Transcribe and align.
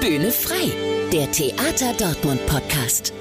Bühne 0.00 0.30
frei, 0.30 0.72
der 1.12 1.30
Theater 1.30 1.92
Dortmund 1.92 2.46
Podcast. 2.46 3.12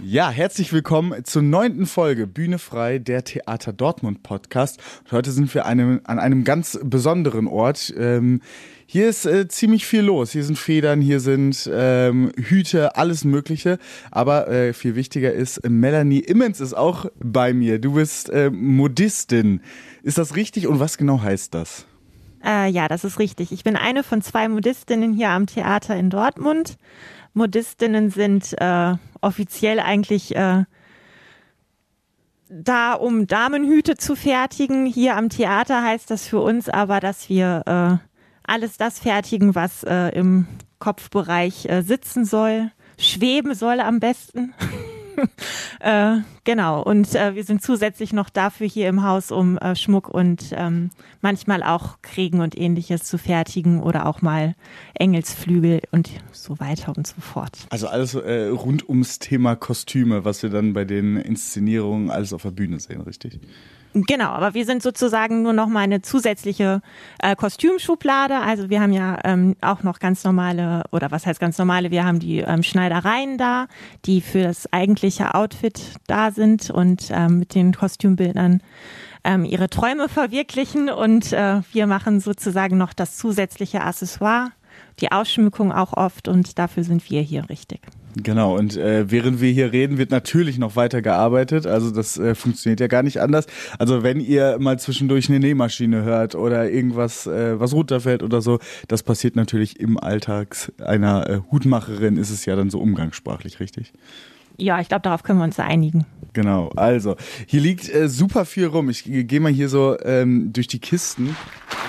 Ja, 0.00 0.30
herzlich 0.30 0.72
willkommen 0.72 1.24
zur 1.24 1.42
neunten 1.42 1.84
Folge 1.84 2.28
Bühne 2.28 2.60
frei, 2.60 3.00
der 3.00 3.24
Theater 3.24 3.72
Dortmund 3.72 4.22
Podcast. 4.22 4.78
Und 5.02 5.10
heute 5.10 5.32
sind 5.32 5.52
wir 5.52 5.66
einem, 5.66 6.00
an 6.04 6.20
einem 6.20 6.44
ganz 6.44 6.78
besonderen 6.84 7.48
Ort. 7.48 7.92
Ähm, 7.98 8.40
hier 8.86 9.08
ist 9.08 9.26
äh, 9.26 9.48
ziemlich 9.48 9.84
viel 9.84 10.02
los. 10.02 10.30
Hier 10.30 10.44
sind 10.44 10.60
Federn, 10.60 11.00
hier 11.00 11.18
sind 11.18 11.68
ähm, 11.72 12.30
Hüte, 12.36 12.94
alles 12.94 13.24
Mögliche. 13.24 13.78
Aber 14.12 14.46
äh, 14.46 14.74
viel 14.74 14.94
wichtiger 14.94 15.32
ist, 15.32 15.68
Melanie 15.68 16.20
Immens 16.20 16.60
ist 16.60 16.74
auch 16.74 17.06
bei 17.18 17.52
mir. 17.52 17.80
Du 17.80 17.94
bist 17.94 18.30
äh, 18.30 18.48
Modistin. 18.48 19.60
Ist 20.04 20.18
das 20.18 20.36
richtig 20.36 20.68
und 20.68 20.78
was 20.78 20.98
genau 20.98 21.20
heißt 21.20 21.52
das? 21.52 21.84
Äh, 22.44 22.68
ja, 22.70 22.88
das 22.88 23.04
ist 23.04 23.18
richtig. 23.18 23.52
Ich 23.52 23.64
bin 23.64 23.76
eine 23.76 24.02
von 24.02 24.22
zwei 24.22 24.48
Modistinnen 24.48 25.12
hier 25.12 25.30
am 25.30 25.46
Theater 25.46 25.96
in 25.96 26.10
Dortmund. 26.10 26.76
Modistinnen 27.34 28.10
sind 28.10 28.54
äh, 28.60 28.94
offiziell 29.20 29.80
eigentlich 29.80 30.34
äh, 30.34 30.64
da, 32.48 32.94
um 32.94 33.26
Damenhüte 33.26 33.96
zu 33.96 34.14
fertigen. 34.16 34.86
Hier 34.86 35.16
am 35.16 35.28
Theater 35.28 35.82
heißt 35.82 36.10
das 36.10 36.26
für 36.26 36.40
uns 36.40 36.68
aber, 36.68 37.00
dass 37.00 37.28
wir 37.28 37.62
äh, 37.66 38.06
alles 38.44 38.76
das 38.76 38.98
fertigen, 38.98 39.54
was 39.54 39.84
äh, 39.84 40.08
im 40.08 40.46
Kopfbereich 40.78 41.66
äh, 41.66 41.82
sitzen 41.82 42.24
soll, 42.24 42.70
schweben 42.98 43.54
soll 43.54 43.80
am 43.80 44.00
besten. 44.00 44.52
äh, 45.80 46.16
genau, 46.44 46.82
und 46.82 47.14
äh, 47.14 47.34
wir 47.34 47.44
sind 47.44 47.62
zusätzlich 47.62 48.12
noch 48.12 48.30
dafür 48.30 48.66
hier 48.66 48.88
im 48.88 49.02
Haus, 49.02 49.30
um 49.30 49.58
äh, 49.58 49.76
Schmuck 49.76 50.08
und 50.08 50.52
ähm, 50.52 50.90
manchmal 51.20 51.62
auch 51.62 51.98
Kriegen 52.02 52.40
und 52.40 52.58
ähnliches 52.58 53.04
zu 53.04 53.18
fertigen 53.18 53.82
oder 53.82 54.06
auch 54.06 54.22
mal 54.22 54.54
Engelsflügel 54.94 55.82
und 55.90 56.10
so 56.32 56.58
weiter 56.60 56.92
und 56.96 57.06
so 57.06 57.20
fort. 57.20 57.66
Also 57.70 57.88
alles 57.88 58.14
äh, 58.14 58.48
rund 58.48 58.88
ums 58.88 59.18
Thema 59.18 59.56
Kostüme, 59.56 60.24
was 60.24 60.42
wir 60.42 60.50
dann 60.50 60.72
bei 60.72 60.84
den 60.84 61.16
Inszenierungen 61.16 62.10
alles 62.10 62.32
auf 62.32 62.42
der 62.42 62.50
Bühne 62.50 62.80
sehen, 62.80 63.00
richtig? 63.02 63.40
Genau, 63.94 64.30
aber 64.30 64.54
wir 64.54 64.64
sind 64.64 64.82
sozusagen 64.82 65.42
nur 65.42 65.52
noch 65.52 65.66
mal 65.66 65.80
eine 65.80 66.00
zusätzliche 66.00 66.80
äh, 67.18 67.36
Kostümschublade. 67.36 68.36
Also 68.36 68.70
wir 68.70 68.80
haben 68.80 68.92
ja 68.92 69.18
ähm, 69.24 69.54
auch 69.60 69.82
noch 69.82 69.98
ganz 69.98 70.24
normale, 70.24 70.84
oder 70.92 71.10
was 71.10 71.26
heißt 71.26 71.38
ganz 71.38 71.58
normale, 71.58 71.90
wir 71.90 72.04
haben 72.04 72.18
die 72.18 72.38
ähm, 72.38 72.62
Schneidereien 72.62 73.36
da, 73.36 73.66
die 74.06 74.22
für 74.22 74.44
das 74.44 74.72
eigentliche 74.72 75.34
Outfit 75.34 75.80
da 76.06 76.30
sind 76.30 76.70
und 76.70 77.10
ähm, 77.10 77.40
mit 77.40 77.54
den 77.54 77.74
Kostümbildern 77.74 78.62
ähm, 79.24 79.44
ihre 79.44 79.68
Träume 79.68 80.08
verwirklichen. 80.08 80.88
Und 80.88 81.34
äh, 81.34 81.60
wir 81.72 81.86
machen 81.86 82.20
sozusagen 82.20 82.78
noch 82.78 82.94
das 82.94 83.18
zusätzliche 83.18 83.82
Accessoire, 83.82 84.52
die 85.00 85.12
Ausschmückung 85.12 85.70
auch 85.70 85.92
oft 85.92 86.28
und 86.28 86.58
dafür 86.58 86.84
sind 86.84 87.10
wir 87.10 87.20
hier 87.20 87.50
richtig. 87.50 87.82
Genau, 88.16 88.56
und 88.56 88.76
äh, 88.76 89.10
während 89.10 89.40
wir 89.40 89.50
hier 89.50 89.72
reden, 89.72 89.96
wird 89.96 90.10
natürlich 90.10 90.58
noch 90.58 90.76
weiter 90.76 91.00
gearbeitet. 91.00 91.66
Also 91.66 91.90
das 91.90 92.18
äh, 92.18 92.34
funktioniert 92.34 92.80
ja 92.80 92.86
gar 92.86 93.02
nicht 93.02 93.20
anders. 93.20 93.46
Also 93.78 94.02
wenn 94.02 94.20
ihr 94.20 94.58
mal 94.58 94.78
zwischendurch 94.78 95.30
eine 95.30 95.40
Nähmaschine 95.40 96.02
hört 96.02 96.34
oder 96.34 96.70
irgendwas, 96.70 97.26
äh, 97.26 97.58
was 97.58 97.72
runterfällt 97.72 98.22
oder 98.22 98.42
so, 98.42 98.58
das 98.88 99.02
passiert 99.02 99.34
natürlich 99.34 99.80
im 99.80 99.98
Alltag 99.98 100.72
einer 100.84 101.28
äh, 101.28 101.40
Hutmacherin, 101.50 102.16
ist 102.16 102.30
es 102.30 102.44
ja 102.44 102.54
dann 102.54 102.68
so 102.68 102.80
umgangssprachlich, 102.80 103.60
richtig? 103.60 103.92
Ja, 104.58 104.80
ich 104.80 104.88
glaube, 104.88 105.02
darauf 105.02 105.22
können 105.22 105.38
wir 105.38 105.44
uns 105.44 105.58
einigen. 105.58 106.04
Genau, 106.34 106.68
also 106.76 107.16
hier 107.46 107.60
liegt 107.60 107.92
äh, 107.92 108.08
super 108.08 108.44
viel 108.44 108.66
rum. 108.66 108.90
Ich 108.90 109.04
gehe 109.04 109.40
mal 109.40 109.52
hier 109.52 109.68
so 109.68 109.96
ähm, 110.02 110.52
durch 110.52 110.66
die 110.66 110.78
Kisten. 110.78 111.36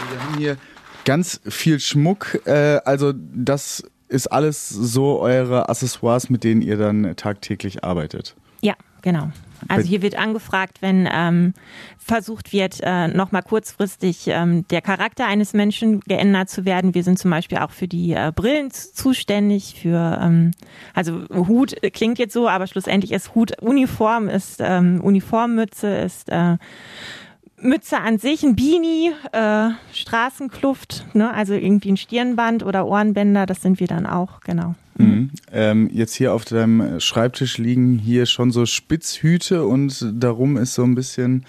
Wir 0.10 0.24
haben 0.24 0.38
hier 0.38 0.58
ganz 1.06 1.42
viel 1.48 1.80
Schmuck. 1.80 2.42
Äh, 2.46 2.80
also 2.86 3.14
das 3.14 3.84
ist 4.14 4.28
alles 4.28 4.70
so 4.70 5.20
eure 5.20 5.70
Accessoires, 5.70 6.30
mit 6.30 6.44
denen 6.44 6.62
ihr 6.62 6.78
dann 6.78 7.16
tagtäglich 7.16 7.84
arbeitet? 7.84 8.36
Ja, 8.62 8.76
genau. 9.02 9.30
Also 9.68 9.88
hier 9.88 10.02
wird 10.02 10.18
angefragt, 10.18 10.82
wenn 10.82 11.08
ähm, 11.12 11.54
versucht 11.98 12.54
wird, 12.54 12.80
äh, 12.84 13.08
nochmal 13.08 13.44
kurzfristig 13.44 14.28
ähm, 14.28 14.68
der 14.68 14.82
Charakter 14.82 15.26
eines 15.26 15.54
Menschen 15.54 16.02
geändert 16.02 16.50
zu 16.50 16.66
werden. 16.66 16.94
Wir 16.94 17.04
sind 17.04 17.18
zum 17.18 17.32
Beispiel 17.32 17.58
auch 17.60 17.72
für 17.72 17.88
die 17.88 18.14
äh, 18.14 18.32
Brillen 18.36 18.72
zuständig, 18.72 19.80
für 19.82 20.20
ähm, 20.22 20.52
also 20.94 21.24
Hut 21.30 21.76
klingt 21.94 22.20
jetzt 22.20 22.34
so, 22.34 22.50
aber 22.50 22.68
schlussendlich 22.68 23.12
ist 23.12 23.36
Hut 23.36 23.62
Uniform, 23.62 24.28
ist 24.28 24.58
ähm, 24.60 25.02
Uniformmütze, 25.02 25.88
ist 25.96 26.30
äh, 26.30 26.58
Mütze 27.64 28.00
an 28.00 28.18
sich, 28.18 28.44
ein 28.44 28.56
Beanie, 28.56 29.12
äh, 29.32 29.70
Straßenkluft, 29.94 31.06
ne? 31.14 31.34
also 31.34 31.54
irgendwie 31.54 31.92
ein 31.92 31.98
Stirnband 31.98 32.64
oder 32.64 32.86
Ohrenbänder, 32.86 33.46
das 33.46 33.62
sind 33.62 33.80
wir 33.80 33.88
dann 33.88 34.06
auch, 34.06 34.42
genau. 34.42 34.76
Mhm. 34.98 35.32
Ähm, 35.52 35.90
jetzt 35.92 36.14
hier 36.14 36.34
auf 36.34 36.46
deinem 36.46 37.00
Schreibtisch 37.00 37.58
liegen 37.58 37.98
hier 37.98 38.26
schon 38.26 38.52
so 38.52 38.66
Spitzhüte 38.66 39.66
und 39.66 40.06
darum 40.14 40.58
ist 40.58 40.74
so 40.76 40.84
ein 40.84 40.96
bisschen, 40.96 41.46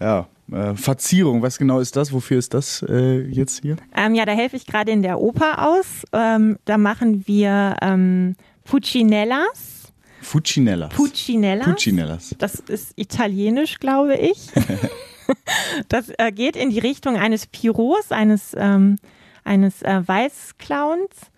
ja, 0.00 0.26
äh, 0.52 0.74
Verzierung. 0.74 1.42
Was 1.42 1.58
genau 1.58 1.80
ist 1.80 1.96
das? 1.96 2.12
Wofür 2.12 2.38
ist 2.38 2.54
das 2.54 2.84
äh, 2.88 3.20
jetzt 3.22 3.62
hier? 3.62 3.76
Ähm, 3.94 4.14
ja, 4.14 4.24
da 4.24 4.32
helfe 4.32 4.56
ich 4.56 4.66
gerade 4.66 4.92
in 4.92 5.02
der 5.02 5.20
Oper 5.20 5.66
aus. 5.66 6.04
Ähm, 6.12 6.58
da 6.64 6.78
machen 6.78 7.26
wir 7.26 7.76
ähm, 7.82 8.36
Puccinellas. 8.64 9.92
Fucinellas. 10.20 10.92
Puccinellas. 10.94 11.66
Puccinellas. 11.66 12.34
Das 12.38 12.54
ist 12.68 12.92
italienisch, 12.96 13.78
glaube 13.78 14.16
ich. 14.16 14.48
Das 15.88 16.10
äh, 16.18 16.32
geht 16.32 16.56
in 16.56 16.70
die 16.70 16.78
Richtung 16.78 17.16
eines 17.16 17.46
Pyros, 17.46 18.10
eines, 18.10 18.54
ähm, 18.58 18.98
eines 19.44 19.82
äh, 19.82 20.02
Weißclowns. 20.06 21.30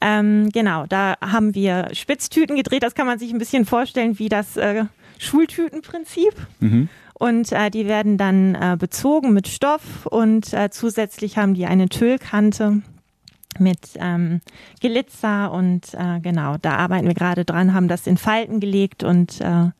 Ähm, 0.00 0.50
genau, 0.52 0.86
da 0.86 1.16
haben 1.20 1.54
wir 1.54 1.88
Spitztüten 1.92 2.56
gedreht. 2.56 2.82
Das 2.82 2.94
kann 2.94 3.06
man 3.06 3.18
sich 3.18 3.32
ein 3.32 3.38
bisschen 3.38 3.64
vorstellen 3.64 4.18
wie 4.18 4.28
das 4.28 4.56
äh, 4.56 4.84
Schultütenprinzip. 5.18 6.34
Mhm. 6.60 6.88
Und 7.14 7.50
äh, 7.50 7.70
die 7.70 7.86
werden 7.88 8.16
dann 8.16 8.54
äh, 8.54 8.76
bezogen 8.78 9.32
mit 9.32 9.48
Stoff 9.48 10.06
und 10.06 10.52
äh, 10.52 10.70
zusätzlich 10.70 11.36
haben 11.36 11.54
die 11.54 11.66
eine 11.66 11.88
Tüllkante 11.88 12.82
mit 13.58 13.80
ähm, 13.96 14.40
Glitzer 14.80 15.50
und 15.50 15.94
äh, 15.94 16.20
genau, 16.20 16.56
da 16.62 16.76
arbeiten 16.76 17.08
wir 17.08 17.14
gerade 17.14 17.44
dran, 17.44 17.74
haben 17.74 17.88
das 17.88 18.06
in 18.06 18.18
Falten 18.18 18.60
gelegt 18.60 19.02
und 19.02 19.40
äh, 19.40 19.70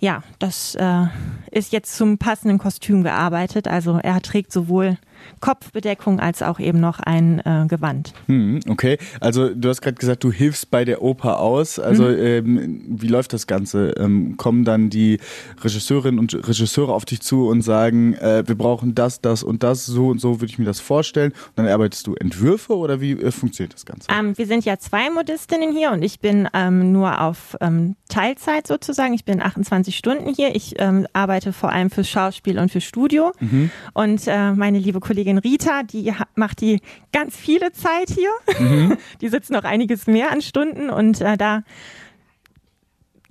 ja, 0.00 0.22
das 0.38 0.74
äh, 0.74 1.06
ist 1.50 1.72
jetzt 1.72 1.94
zum 1.94 2.18
passenden 2.18 2.58
Kostüm 2.58 3.02
gearbeitet. 3.02 3.68
Also 3.68 3.98
er 4.02 4.20
trägt 4.22 4.50
sowohl 4.50 4.96
Kopfbedeckung 5.40 6.20
als 6.20 6.42
auch 6.42 6.60
eben 6.60 6.80
noch 6.80 7.00
ein 7.00 7.40
äh, 7.40 7.66
Gewand. 7.68 8.12
Hm, 8.26 8.60
okay, 8.68 8.98
also 9.20 9.54
du 9.54 9.68
hast 9.68 9.80
gerade 9.82 9.96
gesagt, 9.96 10.24
du 10.24 10.32
hilfst 10.32 10.70
bei 10.70 10.84
der 10.84 11.02
Oper 11.02 11.40
aus. 11.40 11.78
Also 11.78 12.04
mhm. 12.04 12.18
ähm, 12.18 12.84
wie 12.88 13.08
läuft 13.08 13.32
das 13.32 13.46
Ganze? 13.46 13.94
Ähm, 13.98 14.36
kommen 14.36 14.64
dann 14.64 14.90
die 14.90 15.18
Regisseurinnen 15.62 16.18
und 16.18 16.34
Regisseure 16.34 16.92
auf 16.92 17.04
dich 17.04 17.20
zu 17.20 17.48
und 17.48 17.62
sagen, 17.62 18.14
äh, 18.14 18.44
wir 18.46 18.54
brauchen 18.54 18.94
das, 18.94 19.20
das 19.20 19.42
und 19.42 19.62
das, 19.62 19.86
so 19.86 20.08
und 20.08 20.20
so 20.20 20.40
würde 20.40 20.52
ich 20.52 20.58
mir 20.58 20.64
das 20.64 20.80
vorstellen. 20.80 21.32
Und 21.32 21.56
dann 21.56 21.68
arbeitest 21.68 22.06
du 22.06 22.14
Entwürfe 22.14 22.76
oder 22.76 23.00
wie 23.00 23.12
äh, 23.12 23.30
funktioniert 23.30 23.74
das 23.74 23.86
Ganze? 23.86 24.08
Ähm, 24.10 24.36
wir 24.36 24.46
sind 24.46 24.64
ja 24.64 24.78
zwei 24.78 25.10
Modistinnen 25.10 25.72
hier 25.72 25.90
und 25.92 26.02
ich 26.02 26.20
bin 26.20 26.48
ähm, 26.54 26.92
nur 26.92 27.20
auf 27.20 27.56
ähm, 27.60 27.96
Teilzeit 28.08 28.66
sozusagen. 28.66 29.14
Ich 29.14 29.24
bin 29.24 29.40
28 29.40 29.96
Stunden 29.96 30.34
hier. 30.34 30.54
Ich 30.54 30.74
ähm, 30.78 31.06
arbeite 31.12 31.52
vor 31.52 31.70
allem 31.70 31.90
für 31.90 32.04
Schauspiel 32.04 32.58
und 32.58 32.70
für 32.70 32.80
Studio. 32.80 33.32
Mhm. 33.40 33.70
Und 33.94 34.26
äh, 34.26 34.52
meine 34.52 34.78
liebe 34.78 35.00
Kollegin 35.10 35.38
Rita, 35.38 35.82
die 35.82 36.14
macht 36.36 36.60
die 36.60 36.80
ganz 37.12 37.36
viele 37.36 37.72
Zeit 37.72 38.10
hier. 38.10 38.30
Mhm. 38.60 38.96
Die 39.20 39.28
sitzt 39.28 39.50
noch 39.50 39.64
einiges 39.64 40.06
mehr 40.06 40.30
an 40.30 40.40
Stunden 40.40 40.88
und 40.88 41.20
äh, 41.20 41.36
da 41.36 41.64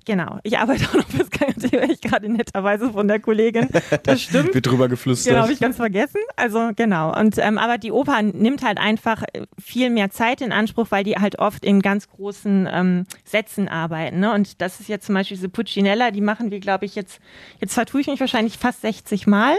Genau, 0.09 0.39
ich 0.41 0.57
arbeite 0.57 0.85
auch 0.89 0.95
noch 0.95 1.07
fürs 1.07 1.29
KMT, 1.29 1.71
höre 1.71 1.87
ich 1.87 2.01
gerade 2.01 2.27
netterweise 2.29 2.91
von 2.91 3.07
der 3.07 3.19
Kollegin. 3.19 3.69
Das 4.01 4.19
stimmt. 4.23 4.55
Wird 4.55 4.65
drüber 4.65 4.87
geflüstert. 4.87 5.33
Genau, 5.33 5.43
habe 5.43 5.53
ich 5.53 5.59
ganz 5.59 5.75
vergessen. 5.75 6.19
Also 6.35 6.71
genau. 6.75 7.15
Und 7.15 7.37
ähm, 7.37 7.59
aber 7.59 7.77
die 7.77 7.91
Oper 7.91 8.19
nimmt 8.23 8.63
halt 8.63 8.79
einfach 8.79 9.21
viel 9.63 9.91
mehr 9.91 10.09
Zeit 10.09 10.41
in 10.41 10.51
Anspruch, 10.51 10.87
weil 10.89 11.03
die 11.03 11.17
halt 11.17 11.37
oft 11.37 11.63
in 11.63 11.83
ganz 11.83 12.09
großen 12.09 12.67
ähm, 12.71 13.05
Sätzen 13.23 13.67
arbeiten. 13.67 14.19
Ne? 14.21 14.33
Und 14.33 14.61
das 14.61 14.79
ist 14.79 14.89
jetzt 14.89 15.05
zum 15.05 15.13
Beispiel 15.13 15.37
diese 15.37 15.47
Puccinella, 15.49 16.09
die 16.09 16.21
machen 16.21 16.49
wir, 16.49 16.59
glaube 16.59 16.85
ich, 16.85 16.95
jetzt, 16.95 17.19
jetzt 17.61 17.75
vertue 17.75 18.01
ich 18.01 18.07
mich 18.07 18.19
wahrscheinlich 18.19 18.57
fast 18.57 18.81
60 18.81 19.27
Mal, 19.27 19.57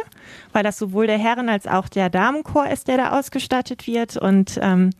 weil 0.52 0.64
das 0.64 0.78
sowohl 0.80 1.06
der 1.06 1.18
Herren- 1.18 1.48
als 1.48 1.68
auch 1.68 1.88
der 1.88 2.10
Damenchor 2.10 2.68
ist, 2.68 2.88
der 2.88 2.96
da 2.96 3.16
ausgestattet 3.16 3.86
wird. 3.86 4.16
Und 4.16 4.58
ähm, 4.60 4.90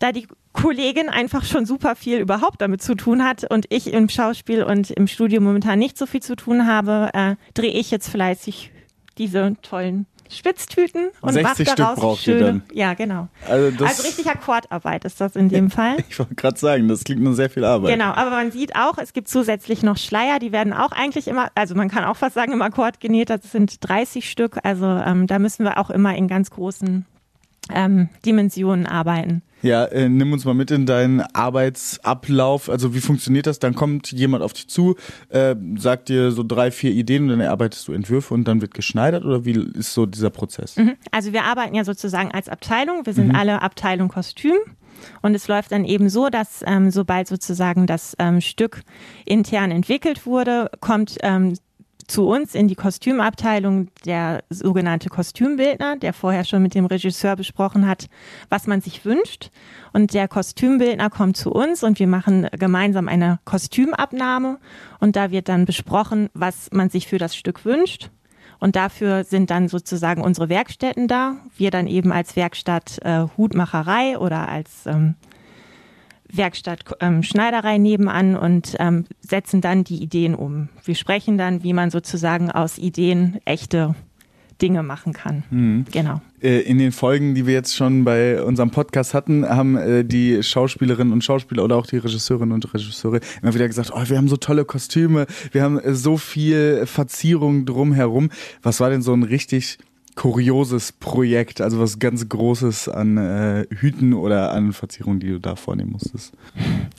da 0.00 0.12
die 0.12 0.26
Kollegin 0.52 1.08
einfach 1.08 1.44
schon 1.44 1.66
super 1.66 1.96
viel 1.96 2.18
überhaupt 2.18 2.60
damit 2.60 2.82
zu 2.82 2.94
tun 2.94 3.24
hat 3.24 3.50
und 3.50 3.66
ich 3.70 3.92
im 3.92 4.08
Schauspiel 4.08 4.62
und 4.62 4.90
im 4.90 5.06
Studio 5.06 5.40
momentan 5.40 5.78
nicht 5.78 5.96
so 5.96 6.06
viel 6.06 6.22
zu 6.22 6.36
tun 6.36 6.66
habe, 6.66 7.10
äh, 7.14 7.36
drehe 7.54 7.72
ich 7.72 7.90
jetzt 7.90 8.08
fleißig 8.08 8.70
diese 9.18 9.54
tollen 9.62 10.06
Spitztüten 10.32 11.10
und 11.20 11.32
60 11.34 11.42
mache 11.42 11.76
daraus 11.76 11.92
Stück 11.92 12.02
braucht 12.02 12.22
schöne, 12.22 12.38
ihr 12.38 12.46
dann. 12.46 12.62
Ja, 12.72 12.94
genau. 12.94 13.28
Also, 13.48 13.84
also 13.84 14.02
richtig 14.02 14.26
Akkordarbeit 14.28 15.04
ist 15.04 15.20
das 15.20 15.36
in 15.36 15.48
dem 15.48 15.70
Fall. 15.70 15.96
Ich 16.08 16.18
wollte 16.18 16.34
gerade 16.34 16.58
sagen, 16.58 16.88
das 16.88 17.04
klingt 17.04 17.22
nur 17.22 17.34
sehr 17.34 17.50
viel 17.50 17.64
Arbeit. 17.64 17.92
Genau, 17.92 18.12
aber 18.12 18.30
man 18.30 18.50
sieht 18.50 18.74
auch, 18.76 18.98
es 18.98 19.12
gibt 19.12 19.28
zusätzlich 19.28 19.82
noch 19.82 19.96
Schleier, 19.96 20.38
die 20.38 20.52
werden 20.52 20.72
auch 20.72 20.92
eigentlich 20.92 21.28
immer, 21.28 21.50
also 21.54 21.74
man 21.74 21.88
kann 21.88 22.04
auch 22.04 22.16
fast 22.16 22.34
sagen, 22.34 22.52
im 22.52 22.62
Akkord 22.62 23.00
genäht, 23.00 23.30
das 23.30 23.52
sind 23.52 23.76
30 23.80 24.28
Stück, 24.28 24.58
also 24.62 24.86
ähm, 24.86 25.26
da 25.26 25.38
müssen 25.38 25.64
wir 25.64 25.78
auch 25.78 25.90
immer 25.90 26.14
in 26.16 26.28
ganz 26.28 26.50
großen 26.50 27.06
ähm, 27.72 28.08
Dimensionen 28.24 28.86
arbeiten. 28.86 29.42
Ja, 29.62 29.84
äh, 29.84 30.08
nimm 30.08 30.32
uns 30.32 30.44
mal 30.44 30.54
mit 30.54 30.70
in 30.70 30.86
deinen 30.86 31.20
Arbeitsablauf. 31.20 32.68
Also 32.68 32.94
wie 32.94 33.00
funktioniert 33.00 33.46
das? 33.46 33.58
Dann 33.58 33.74
kommt 33.74 34.10
jemand 34.10 34.42
auf 34.42 34.52
dich 34.52 34.68
zu, 34.68 34.96
äh, 35.28 35.54
sagt 35.76 36.08
dir 36.08 36.32
so 36.32 36.42
drei, 36.42 36.70
vier 36.70 36.90
Ideen 36.90 37.24
und 37.24 37.28
dann 37.30 37.40
erarbeitest 37.40 37.88
du 37.88 37.92
Entwürfe 37.92 38.34
und 38.34 38.44
dann 38.44 38.60
wird 38.60 38.74
geschneidert 38.74 39.24
oder 39.24 39.44
wie 39.44 39.52
ist 39.74 39.94
so 39.94 40.06
dieser 40.06 40.30
Prozess? 40.30 40.76
Mhm. 40.76 40.96
Also 41.12 41.32
wir 41.32 41.44
arbeiten 41.44 41.74
ja 41.74 41.84
sozusagen 41.84 42.32
als 42.32 42.48
Abteilung. 42.48 43.06
Wir 43.06 43.14
sind 43.14 43.28
mhm. 43.28 43.36
alle 43.36 43.62
Abteilung 43.62 44.08
Kostüm. 44.08 44.56
Und 45.20 45.34
es 45.34 45.48
läuft 45.48 45.72
dann 45.72 45.84
eben 45.84 46.08
so, 46.08 46.28
dass 46.28 46.62
ähm, 46.66 46.90
sobald 46.90 47.26
sozusagen 47.26 47.86
das 47.86 48.14
ähm, 48.18 48.40
Stück 48.40 48.82
intern 49.24 49.70
entwickelt 49.70 50.26
wurde, 50.26 50.70
kommt 50.80 51.18
ähm, 51.22 51.54
zu 52.12 52.28
uns 52.28 52.54
in 52.54 52.68
die 52.68 52.74
Kostümabteilung 52.74 53.88
der 54.04 54.44
sogenannte 54.50 55.08
Kostümbildner, 55.08 55.96
der 55.96 56.12
vorher 56.12 56.44
schon 56.44 56.62
mit 56.62 56.74
dem 56.74 56.84
Regisseur 56.84 57.36
besprochen 57.36 57.88
hat, 57.88 58.08
was 58.50 58.66
man 58.66 58.82
sich 58.82 59.06
wünscht. 59.06 59.50
Und 59.94 60.12
der 60.12 60.28
Kostümbildner 60.28 61.08
kommt 61.08 61.38
zu 61.38 61.50
uns 61.50 61.82
und 61.82 61.98
wir 61.98 62.06
machen 62.06 62.48
gemeinsam 62.52 63.08
eine 63.08 63.40
Kostümabnahme. 63.46 64.58
Und 65.00 65.16
da 65.16 65.30
wird 65.30 65.48
dann 65.48 65.64
besprochen, 65.64 66.28
was 66.34 66.68
man 66.70 66.90
sich 66.90 67.08
für 67.08 67.18
das 67.18 67.34
Stück 67.34 67.64
wünscht. 67.64 68.10
Und 68.60 68.76
dafür 68.76 69.24
sind 69.24 69.50
dann 69.50 69.68
sozusagen 69.68 70.20
unsere 70.22 70.50
Werkstätten 70.50 71.08
da. 71.08 71.36
Wir 71.56 71.70
dann 71.70 71.86
eben 71.86 72.12
als 72.12 72.36
Werkstatt 72.36 72.98
äh, 73.02 73.24
Hutmacherei 73.38 74.18
oder 74.18 74.48
als 74.50 74.86
ähm, 74.86 75.14
Werkstatt 76.32 76.84
ähm, 77.00 77.22
Schneiderei 77.22 77.78
nebenan 77.78 78.36
und 78.36 78.76
ähm, 78.78 79.04
setzen 79.20 79.60
dann 79.60 79.84
die 79.84 80.02
Ideen 80.02 80.34
um. 80.34 80.68
Wir 80.84 80.94
sprechen 80.94 81.38
dann, 81.38 81.62
wie 81.62 81.72
man 81.72 81.90
sozusagen 81.90 82.50
aus 82.50 82.78
Ideen 82.78 83.38
echte 83.44 83.94
Dinge 84.62 84.82
machen 84.82 85.12
kann. 85.12 85.42
Mhm. 85.50 85.84
Genau. 85.90 86.22
Äh, 86.40 86.60
in 86.60 86.78
den 86.78 86.92
Folgen, 86.92 87.34
die 87.34 87.46
wir 87.46 87.52
jetzt 87.52 87.76
schon 87.76 88.04
bei 88.04 88.42
unserem 88.42 88.70
Podcast 88.70 89.12
hatten, 89.12 89.46
haben 89.48 89.76
äh, 89.76 90.04
die 90.04 90.42
Schauspielerinnen 90.42 91.12
und 91.12 91.24
Schauspieler 91.24 91.64
oder 91.64 91.76
auch 91.76 91.86
die 91.86 91.98
Regisseurinnen 91.98 92.52
und 92.52 92.72
Regisseure 92.72 93.20
immer 93.42 93.54
wieder 93.54 93.66
gesagt, 93.66 93.90
oh, 93.92 94.02
wir 94.06 94.16
haben 94.16 94.28
so 94.28 94.36
tolle 94.36 94.64
Kostüme, 94.64 95.26
wir 95.50 95.62
haben 95.62 95.78
äh, 95.78 95.94
so 95.94 96.16
viel 96.16 96.86
Verzierung 96.86 97.66
drumherum. 97.66 98.30
Was 98.62 98.80
war 98.80 98.90
denn 98.90 99.02
so 99.02 99.12
ein 99.12 99.24
richtig 99.24 99.78
kurioses 100.14 100.92
Projekt, 100.92 101.60
also 101.60 101.80
was 101.80 101.98
ganz 101.98 102.28
Großes 102.28 102.88
an 102.88 103.16
äh, 103.16 103.66
Hüten 103.70 104.12
oder 104.12 104.52
an 104.52 104.72
Verzierungen, 104.72 105.20
die 105.20 105.28
du 105.28 105.40
da 105.40 105.56
vornehmen 105.56 105.92
musstest? 105.92 106.34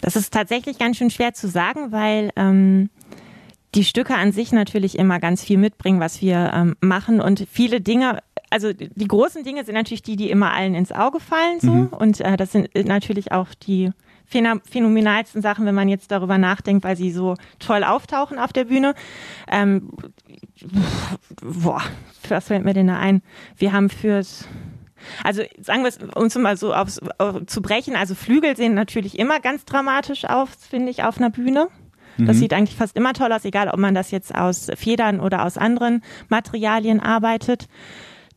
Das 0.01 0.15
ist 0.15 0.33
tatsächlich 0.33 0.79
ganz 0.79 0.97
schön 0.97 1.09
schwer 1.09 1.33
zu 1.33 1.47
sagen, 1.47 1.91
weil 1.91 2.31
ähm, 2.35 2.89
die 3.75 3.83
Stücke 3.83 4.15
an 4.15 4.31
sich 4.31 4.51
natürlich 4.51 4.97
immer 4.97 5.19
ganz 5.19 5.43
viel 5.43 5.57
mitbringen, 5.57 5.99
was 5.99 6.21
wir 6.21 6.51
ähm, 6.53 6.75
machen 6.81 7.21
und 7.21 7.45
viele 7.51 7.81
Dinge, 7.81 8.19
also 8.49 8.73
die 8.73 9.07
großen 9.07 9.43
Dinge 9.43 9.63
sind 9.63 9.75
natürlich 9.75 10.03
die, 10.03 10.15
die 10.15 10.29
immer 10.29 10.51
allen 10.51 10.75
ins 10.75 10.91
Auge 10.91 11.19
fallen 11.19 11.59
so 11.59 11.71
mhm. 11.71 11.87
und 11.87 12.19
äh, 12.19 12.37
das 12.37 12.51
sind 12.51 12.69
natürlich 12.75 13.31
auch 13.31 13.53
die 13.53 13.91
phänomenalsten 14.25 15.41
Sachen, 15.41 15.65
wenn 15.65 15.75
man 15.75 15.89
jetzt 15.89 16.11
darüber 16.11 16.37
nachdenkt, 16.37 16.83
weil 16.83 16.95
sie 16.95 17.11
so 17.11 17.35
toll 17.59 17.83
auftauchen 17.83 18.39
auf 18.39 18.51
der 18.51 18.65
Bühne. 18.65 18.95
Ähm, 19.47 19.89
boah, 21.41 21.81
was 22.29 22.47
fällt 22.47 22.65
mir 22.65 22.73
denn 22.73 22.87
da 22.87 22.97
ein? 22.97 23.21
Wir 23.57 23.73
haben 23.73 23.89
fürs 23.89 24.47
also 25.23 25.43
sagen 25.59 25.81
wir 25.81 25.89
es, 25.89 25.97
uns 26.15 26.35
mal 26.35 26.57
so 26.57 26.73
aufs, 26.73 26.99
auf, 27.17 27.45
zu 27.45 27.61
brechen, 27.61 27.95
also 27.95 28.15
Flügel 28.15 28.55
sehen 28.55 28.73
natürlich 28.73 29.19
immer 29.19 29.39
ganz 29.39 29.65
dramatisch 29.65 30.25
aus, 30.25 30.49
finde 30.69 30.91
ich, 30.91 31.03
auf 31.03 31.17
einer 31.17 31.29
Bühne. 31.29 31.67
Das 32.17 32.37
mhm. 32.37 32.41
sieht 32.41 32.53
eigentlich 32.53 32.77
fast 32.77 32.95
immer 32.95 33.13
toll 33.13 33.31
aus, 33.31 33.43
egal 33.43 33.69
ob 33.69 33.79
man 33.79 33.95
das 33.95 34.11
jetzt 34.11 34.35
aus 34.35 34.67
Federn 34.75 35.19
oder 35.19 35.45
aus 35.45 35.57
anderen 35.57 36.03
Materialien 36.29 36.99
arbeitet. 36.99 37.67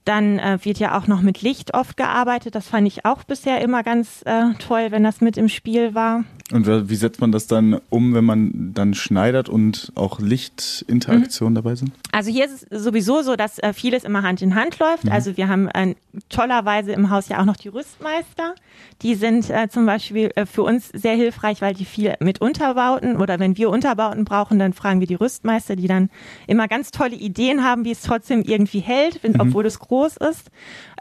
Dann 0.04 0.38
äh, 0.38 0.58
wird 0.62 0.78
ja 0.78 0.96
auch 0.96 1.08
noch 1.08 1.20
mit 1.20 1.42
Licht 1.42 1.74
oft 1.74 1.96
gearbeitet. 1.96 2.54
Das 2.54 2.68
fand 2.68 2.86
ich 2.86 3.04
auch 3.04 3.24
bisher 3.24 3.60
immer 3.60 3.82
ganz 3.82 4.22
äh, 4.24 4.54
toll, 4.58 4.88
wenn 4.90 5.02
das 5.02 5.20
mit 5.20 5.36
im 5.36 5.48
Spiel 5.48 5.94
war. 5.94 6.24
Und 6.52 6.88
wie 6.88 6.94
setzt 6.94 7.20
man 7.20 7.32
das 7.32 7.48
dann 7.48 7.80
um, 7.90 8.14
wenn 8.14 8.24
man 8.24 8.72
dann 8.72 8.94
schneidert 8.94 9.48
und 9.48 9.90
auch 9.96 10.20
Lichtinteraktionen 10.20 11.52
mhm. 11.52 11.56
dabei 11.56 11.74
sind? 11.74 11.90
Also 12.12 12.30
hier 12.30 12.44
ist 12.44 12.66
es 12.70 12.84
sowieso 12.84 13.22
so, 13.22 13.34
dass 13.34 13.58
äh, 13.58 13.72
vieles 13.72 14.04
immer 14.04 14.22
Hand 14.22 14.42
in 14.42 14.54
Hand 14.54 14.78
läuft. 14.78 15.06
Mhm. 15.06 15.12
Also 15.12 15.36
wir 15.36 15.48
haben 15.48 15.66
äh, 15.68 15.96
tollerweise 16.28 16.92
im 16.92 17.10
Haus 17.10 17.28
ja 17.28 17.40
auch 17.40 17.44
noch 17.44 17.56
die 17.56 17.68
Rüstmeister. 17.68 18.54
Die 19.02 19.16
sind 19.16 19.50
äh, 19.50 19.68
zum 19.68 19.86
Beispiel 19.86 20.30
äh, 20.36 20.46
für 20.46 20.62
uns 20.62 20.88
sehr 20.88 21.14
hilfreich, 21.14 21.62
weil 21.62 21.74
die 21.74 21.84
viel 21.84 22.14
mit 22.20 22.40
Unterbauten 22.40 23.16
oder 23.16 23.40
wenn 23.40 23.56
wir 23.56 23.68
Unterbauten 23.68 24.24
brauchen, 24.24 24.60
dann 24.60 24.72
fragen 24.72 25.00
wir 25.00 25.08
die 25.08 25.16
Rüstmeister, 25.16 25.74
die 25.74 25.88
dann 25.88 26.10
immer 26.46 26.68
ganz 26.68 26.92
tolle 26.92 27.16
Ideen 27.16 27.64
haben, 27.64 27.84
wie 27.84 27.90
es 27.90 28.02
trotzdem 28.02 28.42
irgendwie 28.42 28.80
hält, 28.80 29.22
wenn, 29.24 29.32
mhm. 29.32 29.40
obwohl 29.40 29.66
es 29.66 29.80
groß 29.80 30.16
ist. 30.18 30.52